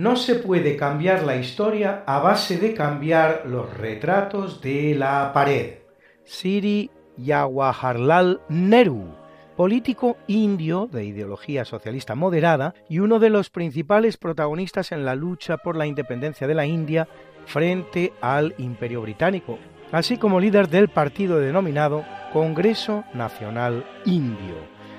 No 0.00 0.16
se 0.16 0.36
puede 0.36 0.76
cambiar 0.76 1.24
la 1.24 1.36
historia 1.36 2.04
a 2.06 2.20
base 2.20 2.56
de 2.56 2.72
cambiar 2.72 3.42
los 3.44 3.76
retratos 3.76 4.62
de 4.62 4.94
la 4.94 5.30
pared. 5.34 5.80
Siri 6.24 6.90
Jawaharlal 7.18 8.40
Nehru, 8.48 9.14
político 9.60 10.16
indio 10.26 10.88
de 10.90 11.04
ideología 11.04 11.66
socialista 11.66 12.14
moderada 12.14 12.72
y 12.88 13.00
uno 13.00 13.18
de 13.18 13.28
los 13.28 13.50
principales 13.50 14.16
protagonistas 14.16 14.90
en 14.90 15.04
la 15.04 15.14
lucha 15.14 15.58
por 15.58 15.76
la 15.76 15.86
independencia 15.86 16.46
de 16.46 16.54
la 16.54 16.64
India 16.64 17.06
frente 17.44 18.14
al 18.22 18.54
Imperio 18.56 19.02
Británico, 19.02 19.58
así 19.92 20.16
como 20.16 20.40
líder 20.40 20.70
del 20.70 20.88
partido 20.88 21.38
denominado 21.38 22.06
Congreso 22.32 23.04
Nacional 23.12 23.84
Indio. 24.06 24.54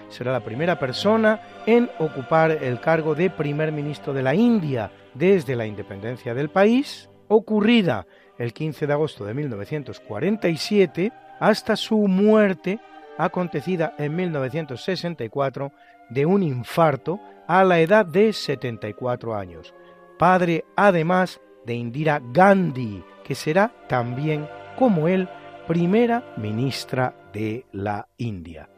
Será 0.10 0.32
la 0.32 0.46
primera 0.46 0.78
persona 0.78 1.42
en 1.66 1.90
ocupar 1.98 2.52
el 2.52 2.80
cargo 2.80 3.16
de 3.16 3.32
primer 3.32 3.72
ministro 3.72 4.14
de 4.14 4.22
la 4.22 4.36
India 4.36 4.92
desde 5.16 5.56
la 5.56 5.66
independencia 5.66 6.36
del 6.36 6.50
país, 6.50 7.10
ocurrida 7.30 8.06
el 8.38 8.54
15 8.54 8.86
de 8.86 8.94
agosto 8.94 9.26
de 9.26 9.34
1947 9.34 11.12
hasta 11.40 11.76
su 11.76 11.98
muerte, 12.08 12.80
acontecida 13.18 13.94
en 13.98 14.16
1964 14.16 15.72
de 16.10 16.26
un 16.26 16.44
infarto 16.44 17.20
a 17.48 17.64
la 17.64 17.80
edad 17.80 18.06
de 18.06 18.34
74 18.34 19.36
años, 19.36 19.74
padre 20.18 20.66
además 20.76 21.42
de 21.66 21.76
Indira 21.76 22.22
Gandhi, 22.32 23.04
que 23.24 23.36
será 23.36 23.74
también, 23.88 24.48
como 24.78 25.08
él, 25.08 25.28
primera 25.68 26.34
ministra 26.38 27.16
de 27.34 27.66
la 27.72 28.08
India. 28.18 28.70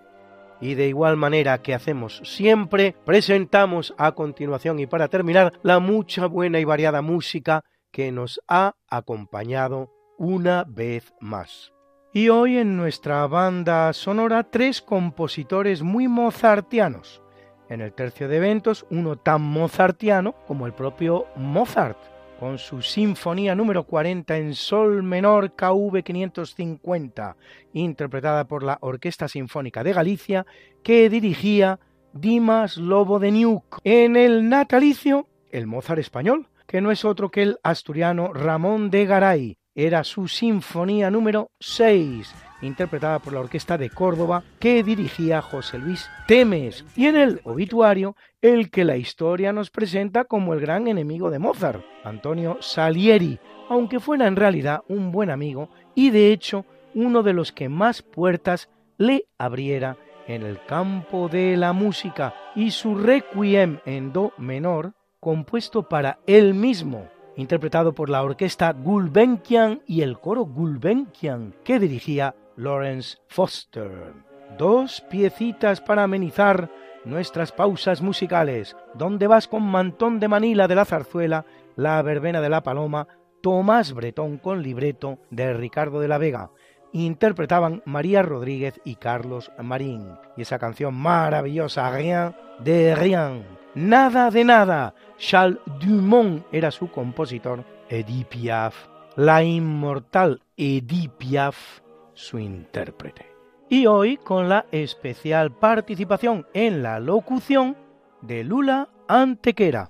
Y 0.62 0.76
de 0.76 0.88
igual 0.88 1.18
manera 1.18 1.62
que 1.62 1.74
hacemos 1.74 2.22
siempre, 2.24 2.96
presentamos 3.06 3.94
a 3.98 4.14
continuación 4.14 4.80
y 4.80 4.86
para 4.86 5.08
terminar 5.08 5.54
la 5.62 5.80
mucha 5.80 6.28
buena 6.28 6.60
y 6.60 6.64
variada 6.64 7.02
música 7.02 7.66
que 7.92 8.12
nos 8.12 8.40
ha 8.48 8.76
acompañado 8.88 9.92
una 10.18 10.64
vez 10.68 11.14
más. 11.20 11.73
Y 12.16 12.30
hoy 12.30 12.60
en 12.60 12.78
nuestra 12.78 13.26
banda 13.26 13.92
sonora 13.92 14.44
tres 14.44 14.84
compositores 14.84 15.82
muy 15.82 16.08
mozartianos. 16.08 17.24
En 17.70 17.82
el 17.82 17.92
tercio 17.92 18.28
de 18.28 18.38
eventos, 18.38 18.86
uno 18.92 19.16
tan 19.16 19.42
mozartiano 19.42 20.36
como 20.46 20.68
el 20.68 20.74
propio 20.74 21.26
Mozart, 21.36 21.98
con 22.40 22.60
su 22.60 22.84
Sinfonía 22.84 23.56
número 23.56 23.86
40 23.86 24.38
en 24.38 24.54
Sol 24.54 25.02
menor 25.02 25.54
KV 25.56 26.04
550, 26.04 27.36
interpretada 27.74 28.46
por 28.48 28.62
la 28.62 28.78
Orquesta 28.82 29.28
Sinfónica 29.28 29.84
de 29.84 29.94
Galicia, 29.94 30.46
que 30.84 31.10
dirigía 31.10 31.80
Dimas 32.14 32.78
Lobo 32.78 33.18
de 33.18 33.32
Nuke. 33.32 33.80
En 33.84 34.18
el 34.18 34.50
natalicio, 34.50 35.28
el 35.50 35.66
Mozart 35.66 36.00
español, 36.00 36.48
que 36.68 36.80
no 36.80 36.92
es 36.92 37.06
otro 37.06 37.32
que 37.32 37.42
el 37.42 37.58
asturiano 37.64 38.34
Ramón 38.34 38.92
de 38.92 39.08
Garay, 39.08 39.58
era 39.76 40.04
su 40.04 40.28
Sinfonía 40.28 41.10
número 41.10 41.52
6, 41.60 42.34
interpretada 42.62 43.20
por 43.20 43.34
la 43.34 43.40
Orquesta 43.40 43.78
de 43.78 43.90
Córdoba 43.90 44.44
que 44.60 44.84
dirigía 44.84 45.42
José 45.42 45.80
Luis 45.80 46.10
Temes, 46.28 46.86
y 46.96 47.08
en 47.08 47.16
el 47.16 47.42
obituario 47.44 48.16
el 48.42 48.70
que 48.70 48.86
la 48.86 48.98
historia 48.98 49.54
nos 49.54 49.70
presenta 49.70 50.26
como 50.26 50.54
el 50.54 50.60
gran 50.60 50.88
enemigo 50.88 51.30
de 51.30 51.40
Mozart, 51.40 51.84
Antonio 52.04 52.58
Salieri, 52.62 53.40
aunque 53.70 54.00
fuera 54.00 54.28
en 54.28 54.36
realidad 54.36 54.82
un 54.88 55.12
buen 55.12 55.30
amigo 55.30 55.70
y 55.96 56.10
de 56.12 56.32
hecho 56.32 56.66
uno 56.94 57.24
de 57.24 57.34
los 57.34 57.52
que 57.52 57.70
más 57.70 58.02
puertas 58.02 58.70
le 58.98 59.26
abriera 59.38 59.98
en 60.28 60.44
el 60.44 60.64
campo 60.66 61.28
de 61.30 61.58
la 61.58 61.74
música. 61.74 62.34
Y 62.56 62.72
su 62.72 62.96
requiem 62.96 63.80
en 63.86 64.14
do 64.14 64.34
menor, 64.38 64.94
compuesto 65.20 65.88
para 65.90 66.20
él 66.28 66.54
mismo, 66.54 67.08
interpretado 67.36 67.94
por 67.94 68.10
la 68.10 68.24
orquesta 68.24 68.74
Gulbenkian 68.74 69.82
y 69.88 70.02
el 70.02 70.20
coro 70.20 70.44
Gulbenkian 70.46 71.56
que 71.64 71.80
dirigía 71.80 72.36
Lawrence 72.56 73.18
Foster. 73.28 74.14
Dos 74.58 75.02
piecitas 75.10 75.82
para 75.82 76.04
amenizar 76.04 76.70
nuestras 77.06 77.52
pausas 77.52 78.02
musicales, 78.02 78.76
donde 78.94 79.28
vas 79.28 79.48
con 79.48 79.64
Mantón 79.64 80.20
de 80.20 80.28
Manila 80.28 80.68
de 80.68 80.76
la 80.76 80.86
Zarzuela, 80.86 81.46
La 81.76 82.02
Verbena 82.02 82.42
de 82.42 82.50
la 82.50 82.62
Paloma, 82.62 83.08
Tomás 83.42 83.94
Bretón 83.94 84.38
con 84.38 84.62
libreto 84.64 85.20
de 85.30 85.54
Ricardo 85.54 86.00
de 86.00 86.08
la 86.08 86.18
Vega. 86.18 86.52
Interpretaban 86.94 87.82
María 87.86 88.22
Rodríguez 88.22 88.80
y 88.86 88.96
Carlos 88.96 89.52
Marín. 89.62 90.16
Y 90.38 90.44
esa 90.44 90.60
canción 90.60 90.94
maravillosa, 90.94 91.90
Rien 91.90 92.36
de 92.60 92.96
Rien. 92.96 93.63
Nada 93.76 94.30
de 94.30 94.44
nada. 94.44 94.94
Charles 95.18 95.60
Dumont 95.80 96.44
era 96.52 96.72
su 96.72 96.90
compositor. 96.92 97.64
Edith 97.90 98.28
Piaf, 98.28 98.76
la 99.16 99.44
inmortal 99.44 100.42
Edith 100.58 101.12
Piaf, 101.12 101.82
su 102.14 102.40
intérprete. 102.40 103.26
Y 103.70 103.86
hoy 103.86 104.18
con 104.18 104.50
la 104.50 104.66
especial 104.72 105.52
participación 105.52 106.46
en 106.54 106.84
la 106.84 107.00
locución 107.00 107.76
de 108.22 108.44
Lula 108.44 108.90
Antequera. 109.08 109.90